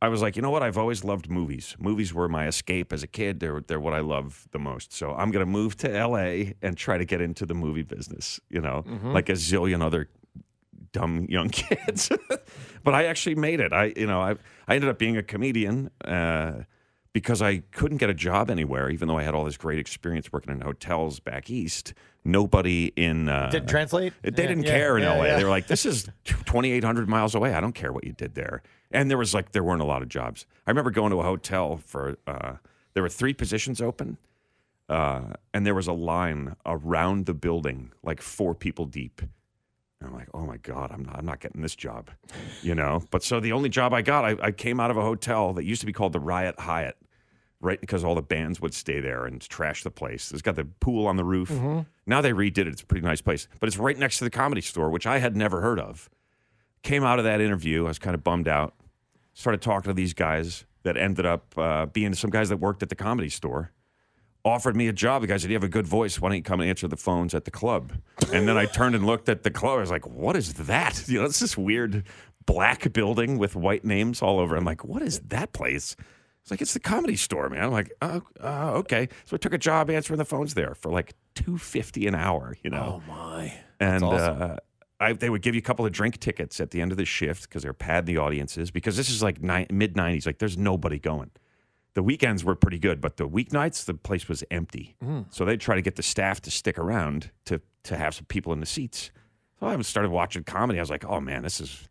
[0.03, 0.62] I was like, you know what?
[0.62, 1.76] I've always loved movies.
[1.78, 3.40] Movies were my escape as a kid.
[3.40, 4.92] They're they're what I love the most.
[4.92, 6.55] So I'm going to move to L.A.
[6.62, 8.40] and try to get into the movie business.
[8.51, 9.12] You know, Mhm.
[9.12, 10.09] like a zillion other
[10.92, 12.11] dumb young kids.
[12.84, 13.72] but I actually made it.
[13.72, 14.32] I you know I
[14.66, 15.90] I ended up being a comedian.
[16.05, 16.62] Uh,
[17.19, 20.33] because I couldn't get a job anywhere, even though I had all this great experience
[20.33, 21.93] working in hotels back east.
[22.25, 24.12] Nobody in uh, Didn't translate?
[24.23, 25.25] They Yeah, didn't yeah, care in yeah, LA.
[25.25, 25.37] yeah.
[25.37, 27.55] They were like, "This is 2,800 miles away.
[27.55, 30.03] I don't care what you did there." And there was like there weren't a lot
[30.03, 30.47] of jobs.
[30.66, 32.55] I remember going to a hotel for uh,
[32.95, 34.16] there were three positions open,
[34.89, 39.21] uh, and there was a line around the building, like four people deep.
[40.01, 42.11] And I'm like, oh my god, I'm not, I'm not getting this job,
[42.62, 43.03] you know.
[43.11, 45.64] But so the only job I got, I, I came out of a hotel that
[45.64, 46.97] used to be called the Riot Hyatt,
[47.61, 47.80] right?
[47.80, 50.30] Because all the bands would stay there and trash the place.
[50.32, 51.50] It's got the pool on the roof.
[51.50, 51.86] Mhm.
[52.06, 52.68] Now they redid it.
[52.68, 55.18] It's a pretty nice place, but it's right next to the comedy store, which I
[55.18, 56.09] had never heard of.
[56.82, 58.74] Came out of that interview, I was kind of bummed out.
[59.34, 62.88] Started talking to these guys that ended up uh, being some guys that worked at
[62.88, 63.72] the comedy store
[64.44, 65.20] offered me a job.
[65.22, 66.20] The guy said, You have a good voice.
[66.20, 67.92] Why don't you come and answer the phones at the club?
[68.32, 69.78] And then I turned and looked at the club.
[69.78, 71.04] I was like, What is that?
[71.09, 72.04] You know, it's this weird
[72.46, 74.56] black building with white names all over.
[74.56, 75.96] I'm like, What is that place?
[76.49, 77.64] It's like, It's the comedy store, man.
[77.64, 79.11] I'm like, Oh, uh, okay.
[79.26, 82.57] So I took a job answering the phones there for like two fifty an hour,
[82.62, 83.03] you know?
[83.07, 83.53] Oh, my.
[83.78, 84.42] And awesome.
[84.42, 84.57] uh,
[84.99, 87.05] I, they would give you a couple of drink tickets at the end of the
[87.05, 88.70] shift because they're padding the audiences.
[88.70, 90.24] Because this is like ni- mid 90s.
[90.24, 91.30] Like, there's nobody going.
[91.92, 94.96] The weekends were pretty good, but the weeknights, the place was empty.
[95.05, 95.26] Mm.
[95.30, 98.53] So they try to get the staff to stick around to to have some people
[98.53, 99.11] in the seats.
[99.61, 100.78] So I started watching comedy.
[100.78, 101.88] I was like, oh man, this is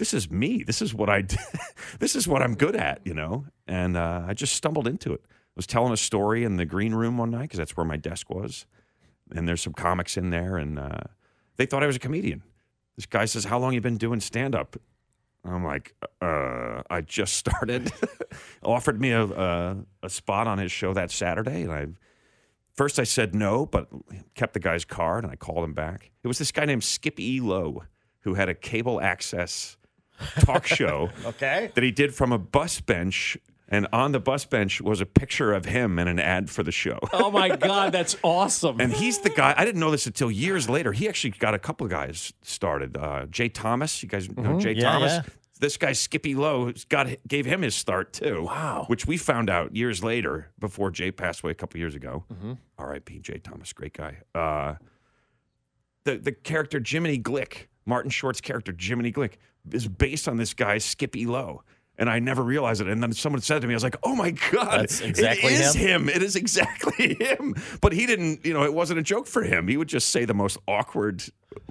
[0.00, 0.62] this is me.
[0.62, 1.36] This is what I do.
[1.98, 3.44] this is what I'm good at, you know.
[3.68, 5.20] And uh, I just stumbled into it.
[5.28, 7.98] I was telling a story in the green room one night because that's where my
[7.98, 8.64] desk was,
[9.30, 11.00] and there's some comics in there, and uh,
[11.58, 12.42] they thought I was a comedian.
[12.96, 14.74] This guy says, "How long you been doing stand up?"
[15.44, 17.92] I'm like, uh, I just started.
[18.62, 21.88] Offered me a, a a spot on his show that Saturday, and I
[22.72, 23.88] first I said no, but
[24.34, 26.10] kept the guy's card, and I called him back.
[26.22, 27.40] It was this guy named Skip E.
[27.40, 27.82] Lowe
[28.20, 29.76] who had a cable access
[30.40, 31.70] talk show Okay.
[31.74, 33.36] that he did from a bus bench,
[33.68, 36.72] and on the bus bench was a picture of him and an ad for the
[36.72, 36.98] show.
[37.12, 38.80] Oh my God, that's awesome.
[38.80, 39.54] And he's the guy.
[39.56, 40.92] I didn't know this until years later.
[40.92, 42.96] He actually got a couple of guys started.
[42.96, 44.60] Uh, Jay Thomas, you guys know Mhm.
[44.60, 45.12] Jay Yeah, Thomas.
[45.12, 45.22] yeah.
[45.60, 48.44] This guy Skippy Lowe got gave him his start too.
[48.44, 48.84] Wow.
[48.86, 52.24] Which we found out years later before Jay passed away a couple years ago.
[52.32, 52.56] Mhm.
[52.78, 53.18] R.I.P.
[53.18, 54.16] Jay Thomas, great guy.
[54.34, 54.76] Uh,
[56.04, 59.34] the the character Jiminy Glick, Martin Short's character Jiminy Glick,
[59.72, 61.62] is based on this guy Skippy Lowe.
[61.98, 62.88] And I never realized it.
[62.88, 65.60] And then someone said to me, I was like, oh my God, That's exactly it
[65.60, 66.04] is him?
[66.04, 66.08] him.
[66.08, 67.54] It is exactly him.
[67.82, 69.68] But he didn't, you know, it wasn't a joke for him.
[69.68, 71.22] He would just say the most awkward,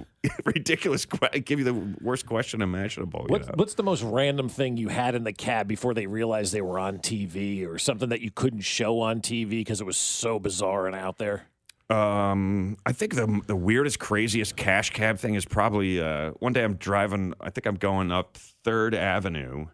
[0.45, 3.26] ridiculous, give you the worst question imaginable.
[3.28, 3.45] you know?
[3.55, 6.78] what's the most random thing you had in the cab before they realized they were
[6.78, 10.86] on TV or something that you couldn't show on TV because it was so bizarre
[10.86, 11.47] and out there?
[11.89, 16.63] Um, I think the the weirdest, craziest cash cab thing is probably uh, one day
[16.63, 17.33] I'm driving.
[17.41, 19.67] I think I'm going up Third Avenue,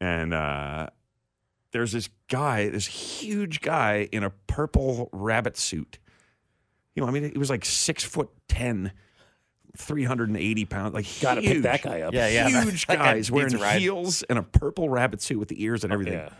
[0.00, 0.88] and uh,
[1.70, 5.98] there's this guy, this huge guy in a purple rabbit suit.
[6.96, 8.92] You know, I mean, he was like six foot ten.
[9.78, 12.14] 380 pounds, like Gotta pick that guy up.
[12.14, 15.84] Yeah, yeah, Huge guy guys wearing heels and a purple rabbit suit with the ears
[15.84, 16.14] and everything.
[16.14, 16.30] Yeah.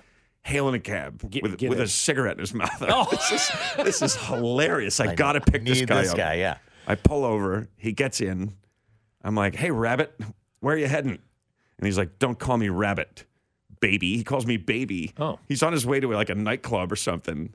[0.46, 2.70] Hailing a cab Get- with, get with a cigarette in his mouth.
[2.82, 3.08] Oh.
[3.10, 3.50] this, is,
[3.84, 5.00] this is hilarious.
[5.00, 6.16] I, I got to pick this need guy this up.
[6.16, 6.58] guy, yeah.
[6.86, 7.68] I pull over.
[7.76, 8.54] He gets in.
[9.24, 10.14] I'm like, hey, Rabbit,
[10.60, 11.10] where are you heading?
[11.78, 13.24] And he's like, don't call me Rabbit,
[13.80, 14.16] baby.
[14.16, 15.12] He calls me baby.
[15.18, 15.40] Oh.
[15.48, 17.52] He's on his way to like a nightclub or something.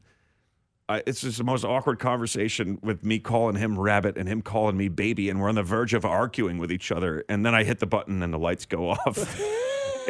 [0.89, 4.75] I, it's just the most awkward conversation with me calling him Rabbit and him calling
[4.75, 5.29] me baby.
[5.29, 7.23] And we're on the verge of arguing with each other.
[7.29, 9.39] And then I hit the button and the lights go off.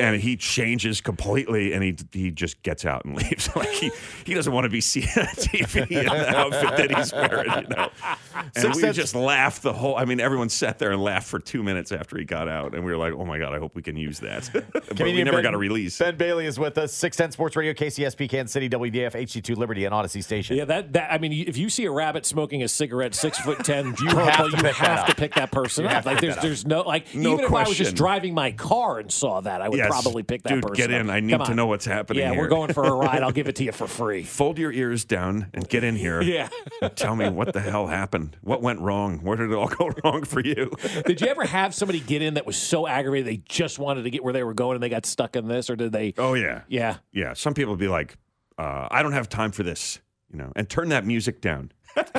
[0.02, 3.49] And he changes completely and he he just gets out and leaves.
[3.56, 3.91] like he,
[4.26, 7.76] he doesn't want to be seen on TV in the outfit that he's wearing, you
[7.76, 7.89] know.
[8.36, 11.28] And Six we cents- just laughed the whole I mean, everyone sat there and laughed
[11.28, 13.60] for two minutes after he got out, and we were like, Oh my god, I
[13.60, 14.49] hope we can use that.
[14.74, 15.97] but we never Ben- got a release.
[15.99, 16.93] Ben Bailey is with us.
[16.93, 20.58] 610 Sports Radio, KCSP, Kansas City, WDAF, HD2 Liberty, and Audacy Station.
[20.58, 23.64] Yeah, that, that I mean, if you see a rabbit smoking a cigarette, six foot
[23.64, 26.06] ten, You have to you pick that have to pick that person You up.
[26.06, 29.12] Like there's there's no like No even if I was just driving my car and
[29.12, 29.91] saw that, I would Yes.
[29.92, 30.76] Probably pick that Dude, person.
[30.76, 31.10] get in.
[31.10, 31.16] up.
[31.16, 32.39] I need to know what's happening Yeah, here.
[32.42, 33.22] we're going for a ride.
[33.24, 34.24] I'll give it to you for free.
[34.24, 36.22] Fold your ears down and get in here.
[36.32, 36.48] Yeah.
[36.96, 38.38] tell me what the hell happened.
[38.42, 39.20] What went wrong?
[39.20, 40.72] Where did it all go wrong for you?
[41.06, 44.10] Did you ever have somebody get in that was so aggravated they just wanted to
[44.10, 46.14] get where they were going and they got stuck in this, or did they?
[46.18, 46.62] Oh yeah.
[46.68, 46.98] Yeah.
[47.12, 47.34] Yeah.
[47.34, 48.16] Some people be like,
[48.58, 50.00] uh, I don't have time for this,
[50.32, 51.72] you know, and turn that music down.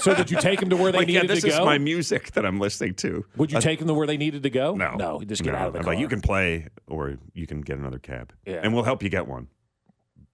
[0.02, 1.64] So did you take them to where they like, yeah, needed this to is go?
[1.64, 3.24] my music that I'm listening to.
[3.36, 4.74] Would you Uh, take them to where they needed to go?
[4.74, 5.58] No, no, just get no.
[5.58, 5.94] out of the I'm car.
[5.94, 8.60] like, you can play, or you can get another cab, Yeah.
[8.62, 9.48] and we'll help you get one.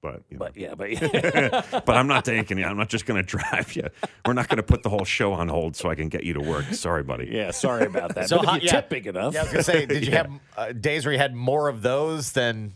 [0.00, 0.46] But, you know.
[0.46, 2.64] But yeah, but but I'm not taking you.
[2.64, 3.84] I'm not just going to drive you.
[4.24, 6.34] We're not going to put the whole show on hold so I can get you
[6.34, 6.66] to work.
[6.72, 7.28] Sorry, buddy.
[7.32, 8.28] yeah, sorry about that.
[8.28, 8.72] So but if you yeah.
[8.72, 10.16] tip big enough, Yeah, I was gonna say, did you Yeah.
[10.18, 12.74] have uh, days where you had more of those than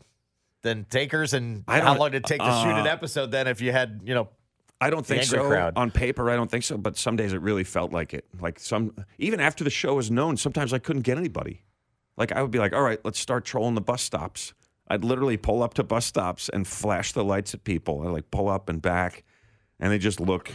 [0.62, 1.32] than takers?
[1.32, 3.46] And I how don't- long did it take to shoot an uh, episode then?
[3.46, 4.28] If you had, you know,
[4.82, 5.46] I don't think so.
[5.46, 5.74] crowd.
[5.76, 6.76] On paper, I don't think so.
[6.76, 8.26] But some days it really felt like it.
[8.40, 11.62] Like some, even after the show was known, sometimes I couldn't get anybody.
[12.16, 14.54] Like I would be like, all right, let's start trolling the bus stops.
[14.88, 18.02] I'd literally pull up to bus stops and flash the lights at people.
[18.02, 19.24] I like pull up and back,
[19.78, 20.50] and they just look.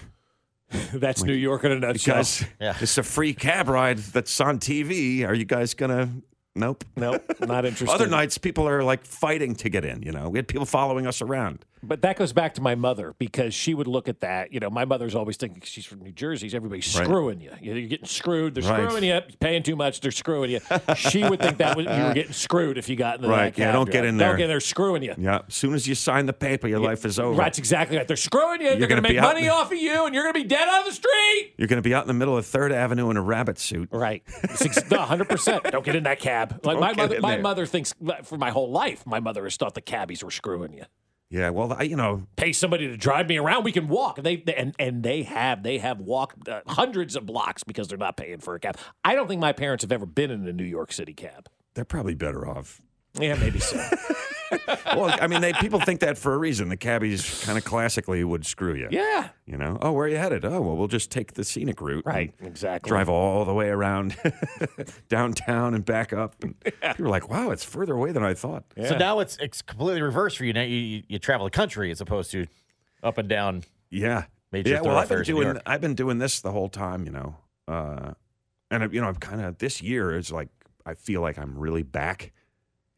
[0.93, 2.17] that's New York in a nutshell.
[2.17, 5.25] Because it's a free cab ride that's on TV.
[5.25, 6.09] Are you guys gonna?
[6.53, 6.84] Nope.
[6.95, 7.93] Nope, not interested.
[7.95, 10.01] Other nights, people are like fighting to get in.
[10.03, 11.63] You know, we had people following us around.
[11.84, 14.51] But that goes back to my mother because she would look at that.
[14.51, 16.49] You know, my mother's always thinking she's from New Jersey.
[16.53, 17.05] Everybody's Right.
[17.05, 17.51] screwing you.
[17.61, 18.55] You're getting screwed.
[18.55, 18.84] They're Right.
[18.88, 19.13] screwing you.
[19.13, 20.01] You're paying too much.
[20.01, 20.59] They're screwing you.
[20.95, 23.55] She would think that was, you were getting screwed if you got in the Right,
[23.57, 24.30] yeah, don't get in there.
[24.30, 25.13] Don't get in there screwing you.
[25.17, 25.41] Yeah.
[25.47, 27.32] As soon as you sign the paper, your life is over.
[27.38, 28.07] Right, that's exactly right.
[28.07, 28.69] They're screwing you.
[28.69, 30.67] They're You're going to make money off of you, and you're going to be dead
[30.67, 31.53] on the street.
[31.57, 33.89] You're going to be out in the middle of Third Avenue in a rabbit suit.
[33.91, 34.23] Right.
[34.91, 35.63] hundred percent.
[35.65, 36.61] Don't get in that cab.
[36.63, 37.41] Like Don't my mother, my there.
[37.41, 40.84] mother thinks for my whole life, my mother has thought the cabbies were screwing you.
[41.30, 41.49] Yeah.
[41.49, 43.63] Well, I, you know, Pay somebody to drive me around.
[43.63, 44.17] We can walk.
[44.17, 47.97] And they and and they have they have walked uh, hundreds of blocks because they're
[47.97, 48.78] not paying for a cab.
[49.03, 51.49] I don't think my parents have ever been in a New York City cab.
[51.73, 52.82] they're probably better off.
[53.19, 53.78] Yeah, maybe so.
[54.86, 56.70] well, I mean, they people think that for a reason.
[56.70, 58.88] The cabbies kind of classically would screw you.
[58.91, 59.30] yeah.
[59.45, 60.43] You know, oh, where are you headed?
[60.43, 62.06] Oh, well, we'll just take the scenic route.
[62.06, 62.34] Right.
[62.41, 62.89] Exactly.
[62.89, 64.18] Drive all the way around
[65.10, 66.36] downtown and back up.
[66.43, 68.66] And people are like, wow, it's further away than I thought.
[68.76, 70.54] so now it's it's completely reversed for you.
[70.54, 72.48] Now you, you, you travel the country as opposed to
[73.04, 73.64] up and down.
[73.89, 74.26] Yeah.
[74.52, 76.70] Major yeah, well, I've been thoroughfares in New doing I've been doing this the whole
[76.70, 77.36] time, you know.
[77.68, 78.14] Uh,
[78.72, 80.50] and you know, I'm kind of this year is like
[80.86, 82.32] I feel like I'm really back.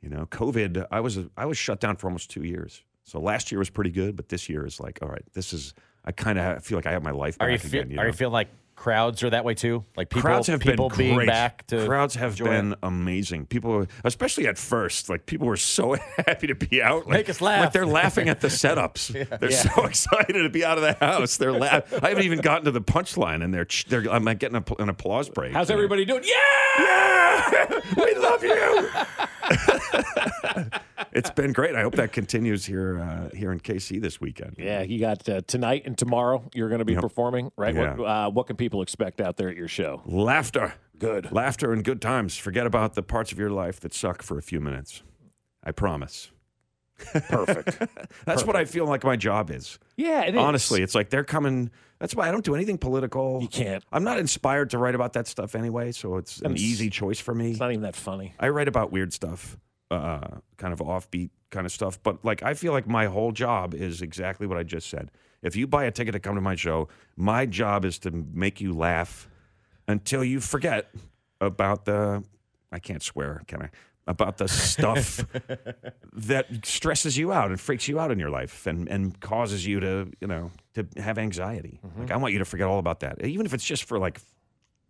[0.02, 0.86] You know, COVID.
[0.92, 2.84] I was I was shut down for almost two years.
[3.04, 5.74] So last year was pretty good, but this year is like, all right, this is.
[6.06, 7.92] I kind of feel like I have my life back Are you, feel, again.
[7.92, 8.08] You are know?
[8.08, 8.48] you feeling like
[8.80, 9.84] crowds are that way too?
[9.98, 11.28] Like people, crowds have people been being great.
[11.28, 13.46] back to crowds have been amazing.
[13.46, 17.06] People, especially at first, like people were so happy to be out.
[17.06, 17.60] Like, Make us laugh.
[17.62, 19.12] Like they're laughing at the setups.
[19.40, 21.36] They're so excited to be out of the house.
[21.36, 24.64] They're la- I haven't even gotten to the punchline, and they're they're I'm getting a,
[24.82, 25.52] an applause break.
[25.52, 26.24] How's everybody doing?
[26.24, 27.82] Yeah.
[27.98, 28.90] we love you.
[31.12, 31.76] It's been great.
[31.76, 34.56] I hope that continues here uh, here in KC this weekend.
[34.58, 36.44] Yeah, you got uh, tonight and tomorrow.
[36.54, 37.02] You're going to be Yep.
[37.02, 37.74] performing, right?
[37.76, 37.96] Yeah.
[37.96, 40.02] What, uh, what can people expect out there at your show?
[40.06, 40.74] Laughter.
[40.98, 41.32] Good.
[41.32, 42.38] Laughter and good times.
[42.38, 45.02] Forget about the parts of your life that suck for a few minutes.
[45.64, 46.32] I promise.
[47.30, 47.82] Perfect.
[48.26, 49.80] That's what I feel like my job is.
[49.96, 50.40] Yeah, it is.
[50.42, 51.72] Honestly, it's like they're coming.
[52.00, 53.40] That's why I don't do anything political.
[53.42, 53.84] You can't.
[53.92, 56.90] I'm not inspired to write about that stuff anyway, so it's an And it's- easy
[56.90, 57.52] choice for me.
[57.52, 58.34] It's not even that funny.
[58.40, 59.58] I write about weird stuff,
[59.92, 62.02] uh, kind of offbeat kind of stuff.
[62.02, 65.12] But like, I feel like my whole job is exactly what I just said.
[65.42, 68.60] If you buy a ticket to come to my show, my job is to make
[68.60, 69.30] you laugh
[69.88, 70.92] until you forget
[71.42, 72.24] about the.
[72.72, 73.70] I can't swear, can I?
[74.06, 75.26] About the stuff
[76.14, 79.80] that stresses you out and freaks you out in your life and, and causes you
[79.80, 81.80] to, you know, to have anxiety.
[81.98, 83.24] Like I want you to forget all about that.
[83.24, 84.20] Even if it's just for like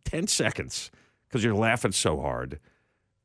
[0.06, 0.90] 10 seconds
[1.28, 2.60] because you're laughing so hard,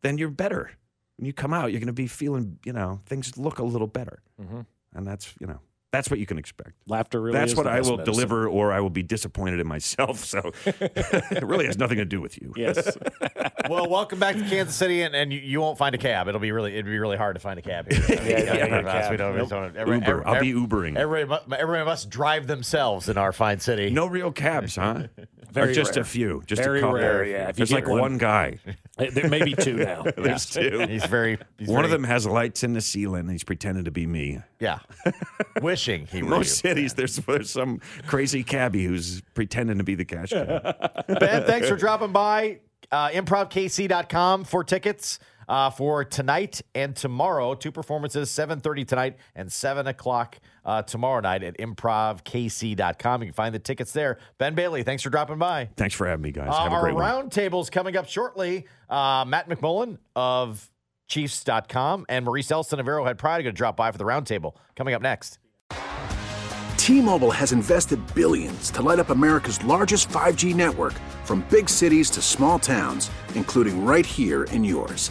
[0.03, 0.73] then you're better.
[1.17, 3.87] When you come out, you're going to be feeling, you know, things look a little
[3.87, 4.19] better.
[4.41, 4.67] Mhm.
[4.95, 5.61] And that's, you know,
[5.93, 6.73] that's what you can expect.
[6.89, 8.15] Laughter really That's is what the I best will medicine.
[8.15, 10.25] deliver, or I will be disappointed in myself.
[10.25, 12.53] So it really has nothing to do with you.
[12.57, 12.97] Yes.
[13.71, 16.27] well, welcome back to Kansas City, and, and you, you won't find a cab.
[16.27, 18.03] It'll be really it'd be really hard to find a cab here.
[18.09, 19.11] I mean, Yeah, yeah, yeah, yeah, cab.
[19.13, 19.49] we don't- we Nope.
[19.51, 20.07] don't- every- Uber.
[20.11, 20.97] every- I'll be Ubering.
[20.97, 23.91] Everybody, mu- everybody must drive themselves in our fine city.
[23.91, 25.05] No real cabs, huh?
[25.55, 26.03] Very or just rare.
[26.03, 26.97] a few, just Very a couple.
[26.97, 27.49] rare, yeah.
[27.49, 28.59] If There's like one- one, guy.
[28.97, 30.03] There may be two now.
[30.17, 30.71] There's Yeah.
[30.71, 30.79] two.
[30.87, 31.39] He's very.
[31.59, 33.23] He's one of them has lights in the ceiling.
[33.23, 34.41] and He's pretending to be me.
[34.61, 34.79] Yeah,
[35.63, 36.69] wishing he In were most you.
[36.71, 40.63] cities, there's there's some crazy cabbie who's pretending to be the cash cab.
[41.09, 42.61] Ben, thanks for dropping by.
[42.93, 47.55] Uh, ImprovKC.com for tickets uh, for tonight and tomorrow.
[47.55, 53.23] Two performances, 7.30 tonight and 7 o'clock uh, tomorrow night at ImprovKC.com.
[53.23, 54.19] You can find the tickets there.
[54.39, 55.69] Ben Bailey, thanks for dropping by.
[55.77, 56.49] Thanks for having me, guys.
[56.51, 57.05] Uh, Have a our great one.
[57.05, 58.67] roundtable's coming up shortly.
[58.89, 60.71] Uh, Matt McMullen of
[61.09, 64.55] Chiefs.com and Maurice Elston of Arrowhead Pride are going to drop by for the roundtable.
[64.75, 65.39] Coming up next.
[66.77, 70.93] T-Mobile has invested billions to light up America's largest 5G network
[71.25, 75.11] from big cities to small towns, including right here in yours.